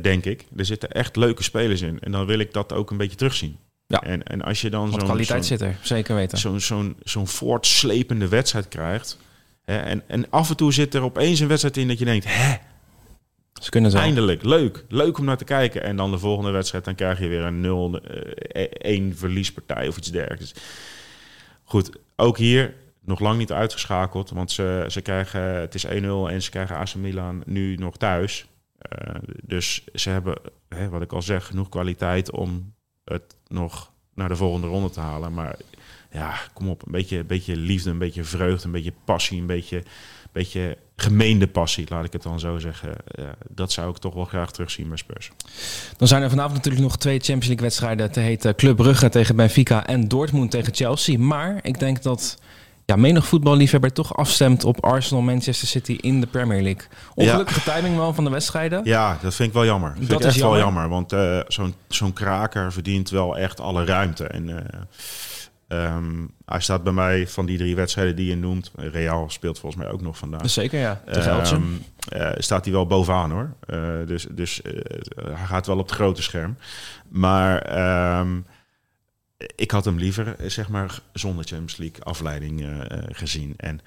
denk 0.00 0.24
ik. 0.24 0.46
Er 0.56 0.64
zitten 0.64 0.90
echt 0.90 1.16
leuke 1.16 1.42
spelers 1.42 1.80
in. 1.82 1.98
En 2.00 2.12
dan 2.12 2.26
wil 2.26 2.38
ik 2.38 2.52
dat 2.52 2.72
ook 2.72 2.90
een 2.90 2.96
beetje 2.96 3.16
terugzien. 3.16 3.56
Ja. 4.02 4.08
En, 4.08 4.22
en 4.22 4.42
als 4.42 4.60
je 4.60 4.70
dan 4.70 4.90
zo'n 4.90 4.98
kwaliteit 5.02 5.46
zo'n- 5.46 5.58
zit 5.58 5.68
er, 5.68 5.76
zeker 5.82 6.14
weten. 6.14 6.38
zo'n 6.38 6.60
zo'n 6.60 6.96
zo'n 7.02 7.26
voortslepende 7.26 8.28
wedstrijd 8.28 8.68
krijgt. 8.68 9.18
Hè, 9.64 9.76
en, 9.78 10.02
en 10.08 10.30
af 10.30 10.50
en 10.50 10.56
toe 10.56 10.72
zit 10.72 10.94
er 10.94 11.02
opeens 11.02 11.40
een 11.40 11.48
wedstrijd 11.48 11.76
in 11.76 11.88
dat 11.88 11.98
je 11.98 12.04
denkt, 12.04 12.24
hè, 12.28 12.54
Ze 13.62 13.70
kunnen 13.70 13.92
wel. 13.92 14.00
eindelijk, 14.02 14.42
leuk. 14.42 14.84
Leuk 14.88 15.18
om 15.18 15.24
naar 15.24 15.36
te 15.36 15.44
kijken. 15.44 15.82
En 15.82 15.96
dan 15.96 16.10
de 16.10 16.18
volgende 16.18 16.50
wedstrijd, 16.50 16.84
dan 16.84 16.94
krijg 16.94 17.18
je 17.18 17.28
weer 17.28 17.42
een 17.42 17.60
0, 17.60 17.98
eh, 18.00 18.66
1 18.70 19.16
verliespartij 19.16 19.88
of 19.88 19.96
iets 19.96 20.10
dergelijks. 20.10 20.52
Goed, 21.64 21.90
ook 22.16 22.38
hier 22.38 22.74
nog 23.04 23.20
lang 23.20 23.38
niet 23.38 23.52
uitgeschakeld. 23.52 24.30
Want 24.30 24.50
ze, 24.52 24.84
ze 24.88 25.00
krijgen, 25.00 25.40
het 25.42 25.74
is 25.74 25.84
1-0 25.86 25.88
en 26.30 26.42
ze 26.42 26.50
krijgen 26.50 26.76
AC 26.76 26.94
Milan 26.94 27.42
nu 27.46 27.74
nog 27.76 27.96
thuis. 27.96 28.46
Eh, 28.78 29.14
dus 29.42 29.84
ze 29.94 30.10
hebben, 30.10 30.38
hè, 30.68 30.88
wat 30.88 31.02
ik 31.02 31.12
al 31.12 31.22
zeg, 31.22 31.46
genoeg 31.46 31.68
kwaliteit 31.68 32.30
om 32.30 32.73
het 33.04 33.36
nog 33.48 33.92
naar 34.14 34.28
de 34.28 34.36
volgende 34.36 34.66
ronde 34.66 34.90
te 34.90 35.00
halen. 35.00 35.34
Maar 35.34 35.56
ja, 36.10 36.34
kom 36.52 36.68
op, 36.68 36.86
een 36.86 36.92
beetje, 36.92 37.18
een 37.18 37.26
beetje 37.26 37.56
liefde, 37.56 37.90
een 37.90 37.98
beetje 37.98 38.24
vreugde, 38.24 38.66
een 38.66 38.72
beetje 38.72 38.92
passie, 39.04 39.40
een 39.40 39.46
beetje, 39.46 39.82
beetje 40.32 40.78
gemeende 40.96 41.46
passie, 41.46 41.86
laat 41.88 42.04
ik 42.04 42.12
het 42.12 42.22
dan 42.22 42.40
zo 42.40 42.58
zeggen. 42.58 42.96
Dat 43.48 43.72
zou 43.72 43.90
ik 43.90 43.96
toch 43.96 44.14
wel 44.14 44.24
graag 44.24 44.52
terugzien 44.52 44.88
bij 44.88 44.96
Spurs. 44.96 45.30
Dan 45.96 46.08
zijn 46.08 46.22
er 46.22 46.30
vanavond 46.30 46.54
natuurlijk 46.54 46.84
nog 46.84 46.96
twee 46.96 47.18
Champions 47.18 47.46
League 47.46 47.64
wedstrijden 47.64 48.12
te 48.12 48.20
heten 48.20 48.54
Club 48.54 48.76
Brugge 48.76 49.08
tegen 49.08 49.36
Benfica 49.36 49.86
en 49.86 50.08
Dortmund 50.08 50.50
tegen 50.50 50.74
Chelsea. 50.74 51.18
Maar 51.18 51.58
ik 51.62 51.78
denk 51.78 52.02
dat 52.02 52.38
ja, 52.86 52.96
menig 52.96 53.26
voetballiefhebber 53.26 53.92
toch 53.92 54.16
afstemt 54.16 54.64
op 54.64 54.84
Arsenal 54.84 55.22
Manchester 55.22 55.68
City 55.68 55.98
in 56.00 56.20
de 56.20 56.26
Premier 56.26 56.62
League. 56.62 56.86
Ongelukkige 57.14 57.72
timing 57.72 57.96
wel 57.96 58.14
van 58.14 58.24
de 58.24 58.30
wedstrijden. 58.30 58.80
Ja, 58.84 59.18
dat 59.22 59.34
vind 59.34 59.48
ik 59.48 59.54
wel 59.54 59.64
jammer. 59.64 59.94
Dat 59.98 60.20
is 60.20 60.26
echt 60.26 60.40
wel 60.40 60.58
jammer. 60.58 60.88
Want 60.88 61.12
eh, 61.12 61.38
zo'n 61.48 61.74
zo'n 61.88 62.12
kraker 62.12 62.72
verdient 62.72 63.10
wel 63.10 63.38
echt 63.38 63.60
alle 63.60 63.84
ruimte. 63.84 64.26
En 64.26 64.48
eh, 64.48 65.84
ehm, 65.86 66.26
hij 66.44 66.60
staat 66.60 66.82
bij 66.82 66.92
mij 66.92 67.28
van 67.28 67.46
die 67.46 67.58
drie 67.58 67.76
wedstrijden 67.76 68.16
die 68.16 68.26
je 68.26 68.36
noemt. 68.36 68.70
Real 68.76 69.30
speelt 69.30 69.58
volgens 69.58 69.82
mij 69.82 69.92
ook 69.92 70.00
nog 70.00 70.18
vandaag. 70.18 70.50
Zeker 70.50 70.80
ja, 70.80 71.00
tegen 71.12 71.30
Elche. 71.30 71.54
Ehm, 71.54 71.64
eh, 72.08 72.30
staat 72.36 72.64
hij 72.64 72.74
wel 72.74 72.86
bovenaan 72.86 73.30
hoor. 73.30 73.50
Dus 74.06 74.26
dus 74.30 74.60
hij 75.14 75.46
gaat 75.46 75.66
wel 75.66 75.78
op 75.78 75.86
het 75.86 75.94
grote 75.94 76.22
scherm. 76.22 76.56
Maar 77.08 77.58
ehm, 77.58 78.36
ik 79.36 79.70
had 79.70 79.84
hem 79.84 79.98
liever, 79.98 80.36
eh, 80.38 80.48
zeg 80.48 80.68
maar, 80.68 81.00
zonder 81.12 81.44
Champions 81.44 81.76
League 81.76 82.04
afleiding 82.04 82.60
eh, 82.60 82.80
eh, 82.80 83.04
gezien. 83.08 83.54
En 83.56 83.80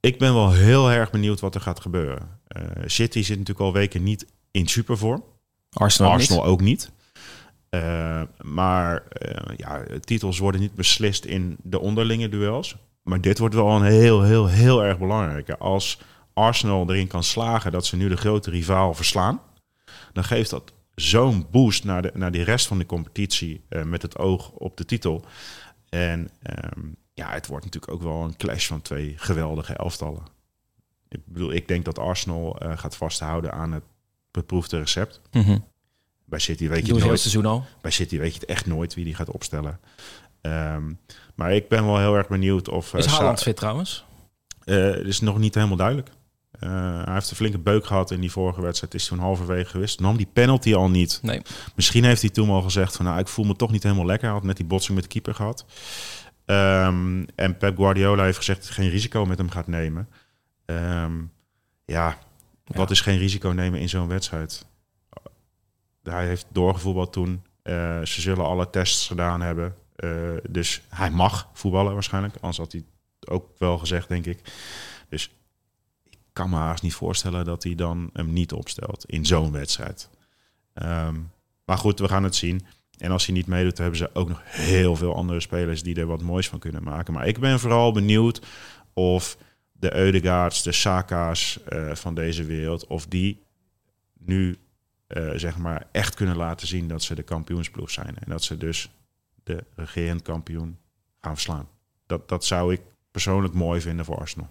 ik 0.00 0.18
ben 0.18 0.34
wel 0.34 0.52
heel 0.52 0.90
erg 0.90 1.10
benieuwd 1.10 1.40
wat 1.40 1.54
er 1.54 1.60
gaat 1.60 1.80
gebeuren. 1.80 2.42
City 2.84 3.22
zit 3.22 3.38
natuurlijk 3.38 3.66
al 3.66 3.72
weken 3.72 4.02
niet 4.02 4.26
in 4.50 4.66
supervorm. 4.66 5.24
Arsenal, 5.70 6.16
niet. 6.16 6.30
Ook 6.30 6.60
niet. 6.60 6.90
Maar 8.42 9.02
ja, 9.56 9.84
titels 10.00 10.38
worden 10.38 10.60
niet 10.60 10.74
beslist 10.74 11.24
in 11.24 11.56
de 11.62 11.80
onderlinge 11.80 12.28
duels. 12.28 12.76
Maar 13.02 13.20
dit 13.20 13.38
wordt 13.38 13.54
wel 13.54 13.70
een 13.70 13.82
heel, 13.82 14.22
heel, 14.22 14.46
heel 14.46 14.84
erg 14.84 14.98
belangrijk. 14.98 15.50
Als 15.50 15.98
Arsenal 16.32 16.90
erin 16.90 17.06
kan 17.06 17.24
slagen 17.24 17.72
dat 17.72 17.86
ze 17.86 17.96
nu 17.96 18.08
de 18.08 18.16
grote 18.16 18.50
rivaal 18.50 18.94
verslaan, 18.94 19.40
dan 20.12 20.24
geeft 20.24 20.50
dat 20.50 20.72
zo'n 20.94 21.46
boost 21.50 21.84
naar, 21.84 22.02
de, 22.02 22.10
naar 22.14 22.32
die 22.32 22.42
rest 22.44 22.66
van 22.66 22.78
de 22.78 22.86
competitie 22.86 23.64
eh, 23.68 23.82
met 23.82 24.02
het 24.02 24.18
oog 24.18 24.50
op 24.50 24.76
de 24.76 24.84
titel. 24.84 25.24
En 25.88 26.30
ehm, 26.42 26.80
ja, 27.14 27.30
het 27.30 27.46
wordt 27.46 27.64
natuurlijk 27.64 27.92
ook 27.92 28.02
wel 28.02 28.22
een 28.22 28.36
clash 28.36 28.66
van 28.66 28.82
twee 28.82 29.14
geweldige 29.16 29.74
elftallen. 29.74 30.22
Ik 31.08 31.20
bedoel, 31.26 31.52
ik 31.52 31.68
denk 31.68 31.84
dat 31.84 31.98
Arsenal 31.98 32.58
eh, 32.58 32.78
gaat 32.78 32.96
vasthouden 32.96 33.52
aan 33.52 33.72
het 33.72 33.84
beproefde 34.30 34.78
recept. 34.78 35.20
Mhm. 35.32 35.58
Bij 36.24 36.38
City 36.38 36.68
weet 36.68 36.86
je 36.86 36.94
het 36.94 37.04
nooit. 37.04 37.20
seizoen 37.20 37.46
al. 37.46 37.64
Bij 37.80 37.90
City 37.90 38.18
weet 38.18 38.34
je 38.34 38.40
het 38.40 38.48
echt 38.48 38.66
nooit 38.66 38.94
wie 38.94 39.04
die 39.04 39.14
gaat 39.14 39.30
opstellen. 39.30 39.80
Ehm, 40.40 40.92
maar 41.34 41.52
ik 41.54 41.68
ben 41.68 41.84
wel 41.84 41.98
heel 41.98 42.14
erg 42.16 42.28
benieuwd 42.28 42.68
of... 42.68 42.92
eh, 42.94 42.98
Is 43.00 43.04
Sa- 43.10 43.16
Haaland 43.16 43.42
fit 43.42 43.56
trouwens? 43.56 44.04
eh, 44.64 44.76
het 44.90 45.06
is 45.06 45.20
nog 45.20 45.38
niet 45.38 45.54
helemaal 45.54 45.76
duidelijk. 45.76 46.10
Eh, 46.60 47.04
hij 47.04 47.14
heeft 47.14 47.30
een 47.30 47.36
flinke 47.36 47.58
beuk 47.58 47.86
gehad 47.86 48.10
in 48.10 48.20
die 48.20 48.30
vorige 48.30 48.62
wedstrijd. 48.62 48.94
Is 48.94 49.06
toen 49.06 49.18
halverwege 49.18 49.70
geweest. 49.70 50.00
Nam 50.00 50.16
die 50.16 50.28
penalty 50.32 50.74
al 50.74 50.90
niet. 50.90 51.18
Nee. 51.22 51.42
Misschien 51.74 52.04
heeft 52.04 52.20
hij 52.20 52.30
toen 52.30 52.50
al 52.50 52.62
gezegd 52.62 52.96
van... 52.96 53.04
Nou, 53.04 53.18
ik 53.18 53.28
voel 53.28 53.44
me 53.44 53.56
toch 53.56 53.70
niet 53.70 53.82
helemaal 53.82 54.06
lekker. 54.06 54.26
Hij 54.26 54.36
had 54.36 54.46
net 54.46 54.56
die 54.56 54.66
botsing 54.66 54.94
met 54.94 55.04
de 55.04 55.10
keeper 55.10 55.34
gehad. 55.34 55.64
Ehm, 56.44 57.24
en 57.34 57.56
Pep 57.56 57.76
Guardiola 57.76 58.24
heeft 58.24 58.36
gezegd 58.36 58.58
dat 58.58 58.68
hij 58.68 58.84
geen 58.84 58.92
risico 58.92 59.26
met 59.26 59.38
hem 59.38 59.50
gaat 59.50 59.66
nemen. 59.66 60.08
Ehm, 60.64 61.12
ja, 61.84 62.18
wat 62.64 62.90
is 62.90 63.00
geen 63.00 63.18
risico 63.18 63.48
nemen 63.48 63.80
in 63.80 63.88
zo'n 63.88 64.08
wedstrijd? 64.08 64.66
Hij 66.02 66.26
heeft 66.26 66.46
doorgevoetbald 66.52 67.12
toen. 67.12 67.42
Eh, 67.62 68.02
ze 68.02 68.20
zullen 68.20 68.44
alle 68.44 68.70
tests 68.70 69.06
gedaan 69.06 69.40
hebben. 69.40 69.74
Eh, 69.96 70.10
dus 70.48 70.82
hij 70.88 71.10
mag 71.10 71.48
voetballen 71.52 71.92
waarschijnlijk. 71.92 72.34
Anders 72.34 72.58
had 72.58 72.72
hij 72.72 72.84
het 73.20 73.30
ook 73.30 73.58
wel 73.58 73.78
gezegd, 73.78 74.08
denk 74.08 74.26
ik. 74.26 74.40
Dus 75.08 75.30
kan 76.34 76.50
me 76.50 76.56
haast 76.56 76.82
niet 76.82 76.94
voorstellen 76.94 77.44
dat 77.44 77.62
hij 77.62 77.74
dan 77.74 78.10
hem 78.12 78.32
niet 78.32 78.52
opstelt 78.52 79.04
in 79.04 79.26
zo'n 79.26 79.52
wedstrijd. 79.52 80.10
Ehm, 80.72 81.20
maar 81.64 81.78
goed, 81.78 81.98
we 81.98 82.08
gaan 82.08 82.24
het 82.24 82.34
zien. 82.34 82.66
En 82.98 83.10
als 83.10 83.26
hij 83.26 83.34
niet 83.34 83.46
meedoet, 83.46 83.78
hebben 83.78 83.98
ze 83.98 84.10
ook 84.12 84.28
nog 84.28 84.40
heel 84.44 84.96
veel 84.96 85.14
andere 85.14 85.40
spelers 85.40 85.82
die 85.82 85.96
er 85.96 86.06
wat 86.06 86.22
moois 86.22 86.48
van 86.48 86.58
kunnen 86.58 86.82
maken. 86.82 87.14
Maar 87.14 87.26
ik 87.26 87.38
ben 87.38 87.60
vooral 87.60 87.92
benieuwd 87.92 88.46
of 88.92 89.36
de 89.72 89.94
Eudegaards, 89.94 90.62
de 90.62 90.72
Saka's 90.72 91.62
eh, 91.64 91.94
van 91.94 92.14
deze 92.14 92.44
wereld, 92.44 92.86
of 92.86 93.06
die 93.06 93.42
nu 94.18 94.58
eh, 95.06 95.30
zeg 95.34 95.58
maar 95.58 95.86
echt 95.92 96.14
kunnen 96.14 96.36
laten 96.36 96.66
zien 96.66 96.88
dat 96.88 97.02
ze 97.02 97.14
de 97.14 97.22
kampioensploeg 97.22 97.90
zijn. 97.90 98.18
En 98.18 98.30
dat 98.30 98.42
ze 98.42 98.56
dus 98.56 98.90
de 99.42 99.64
regerend 99.74 100.22
kampioen 100.22 100.78
gaan 101.20 101.34
verslaan. 101.34 101.68
Dat, 102.06 102.28
dat 102.28 102.44
zou 102.44 102.72
ik 102.72 102.80
persoonlijk 103.10 103.54
mooi 103.54 103.80
vinden 103.80 104.04
voor 104.04 104.18
Arsenal. 104.18 104.48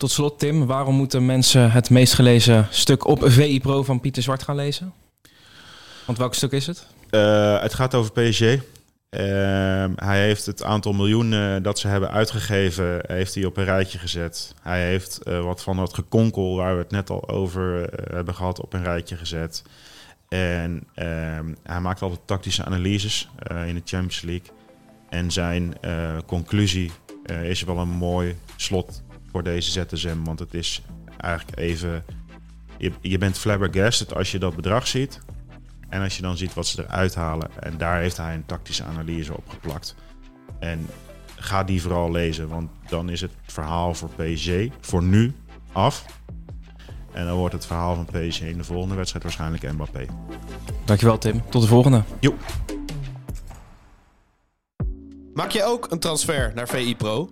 Tot 0.00 0.10
slot 0.10 0.38
Tim, 0.38 0.66
waarom 0.66 0.94
moeten 0.94 1.26
mensen 1.26 1.70
het 1.70 1.90
meest 1.90 2.14
gelezen 2.14 2.66
stuk 2.70 3.06
op 3.06 3.22
VI 3.22 3.60
Pro 3.60 3.82
van 3.82 4.00
Pieter 4.00 4.22
Zwart 4.22 4.42
gaan 4.42 4.56
lezen? 4.56 4.92
Want 6.06 6.18
welk 6.18 6.34
stuk 6.34 6.52
is 6.52 6.66
het? 6.66 6.86
Eh, 7.10 7.60
het 7.60 7.74
gaat 7.74 7.94
over 7.94 8.12
PSG. 8.12 8.40
Ehm, 8.40 9.92
hij 9.96 10.20
heeft 10.22 10.46
het 10.46 10.62
aantal 10.62 10.92
miljoenen 10.92 11.62
dat 11.62 11.78
ze 11.78 11.88
hebben 11.88 12.10
uitgegeven, 12.10 13.00
heeft 13.06 13.34
hij 13.34 13.44
op 13.44 13.56
een 13.56 13.64
rijtje 13.64 13.98
gezet. 13.98 14.54
Hij 14.62 14.86
heeft 14.86 15.22
eh, 15.22 15.44
wat 15.44 15.62
van 15.62 15.76
dat 15.76 15.94
gekonkel 15.94 16.56
waar 16.56 16.74
we 16.74 16.82
het 16.82 16.90
net 16.90 17.10
al 17.10 17.28
over 17.28 17.88
eh, 17.88 18.14
hebben 18.14 18.34
gehad 18.34 18.60
op 18.60 18.72
een 18.72 18.84
rijtje 18.84 19.16
gezet. 19.16 19.62
En 20.28 20.82
ehm, 20.94 21.54
hij 21.62 21.80
maakt 21.80 22.02
altijd 22.02 22.20
tactische 22.24 22.64
analyses 22.64 23.28
eh, 23.38 23.68
in 23.68 23.74
de 23.74 23.82
Champions 23.84 24.20
League. 24.20 24.50
En 25.08 25.30
zijn 25.30 25.80
eh, 25.80 26.16
conclusie 26.26 26.90
eh, 27.24 27.44
is 27.44 27.62
wel 27.62 27.78
een 27.78 27.88
mooi 27.88 28.36
slot 28.56 29.02
voor 29.30 29.42
deze 29.42 29.70
ZSM. 29.70 30.22
Want 30.24 30.38
het 30.38 30.54
is 30.54 30.82
eigenlijk 31.16 31.58
even... 31.58 32.04
Je, 32.78 32.92
je 33.00 33.18
bent 33.18 33.38
flabbergasted 33.38 34.14
als 34.14 34.32
je 34.32 34.38
dat 34.38 34.56
bedrag 34.56 34.86
ziet. 34.86 35.18
En 35.88 36.02
als 36.02 36.16
je 36.16 36.22
dan 36.22 36.36
ziet 36.36 36.54
wat 36.54 36.66
ze 36.66 36.82
eruit 36.82 37.14
halen. 37.14 37.62
En 37.62 37.78
daar 37.78 38.00
heeft 38.00 38.16
hij 38.16 38.34
een 38.34 38.46
tactische 38.46 38.84
analyse 38.84 39.36
op 39.36 39.48
geplakt. 39.48 39.94
En 40.58 40.86
ga 41.36 41.64
die 41.64 41.82
vooral 41.82 42.10
lezen. 42.10 42.48
Want 42.48 42.70
dan 42.88 43.08
is 43.08 43.20
het 43.20 43.32
verhaal 43.42 43.94
voor 43.94 44.10
PSG 44.16 44.50
voor 44.80 45.02
nu 45.02 45.34
af. 45.72 46.04
En 47.12 47.26
dan 47.26 47.36
wordt 47.36 47.54
het 47.54 47.66
verhaal 47.66 47.94
van 47.94 48.04
PSG 48.04 48.40
in 48.40 48.56
de 48.56 48.64
volgende 48.64 48.94
wedstrijd 48.94 49.24
waarschijnlijk 49.24 49.72
Mbappé. 49.72 50.06
Dankjewel 50.84 51.18
Tim, 51.18 51.42
tot 51.50 51.62
de 51.62 51.68
volgende. 51.68 52.02
Jo. 52.20 52.34
Maak 55.34 55.50
je 55.50 55.64
ook 55.64 55.90
een 55.90 55.98
transfer 55.98 56.52
naar 56.54 56.68
VI 56.68 56.96
Pro? 56.96 57.28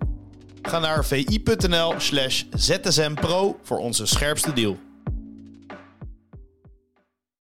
Ga 0.61 0.79
naar 0.79 1.05
vi.nl 1.05 1.93
slash 1.97 2.43
zsmpro 2.53 3.59
voor 3.63 3.77
onze 3.77 4.05
scherpste 4.05 4.53
deal. 4.53 4.77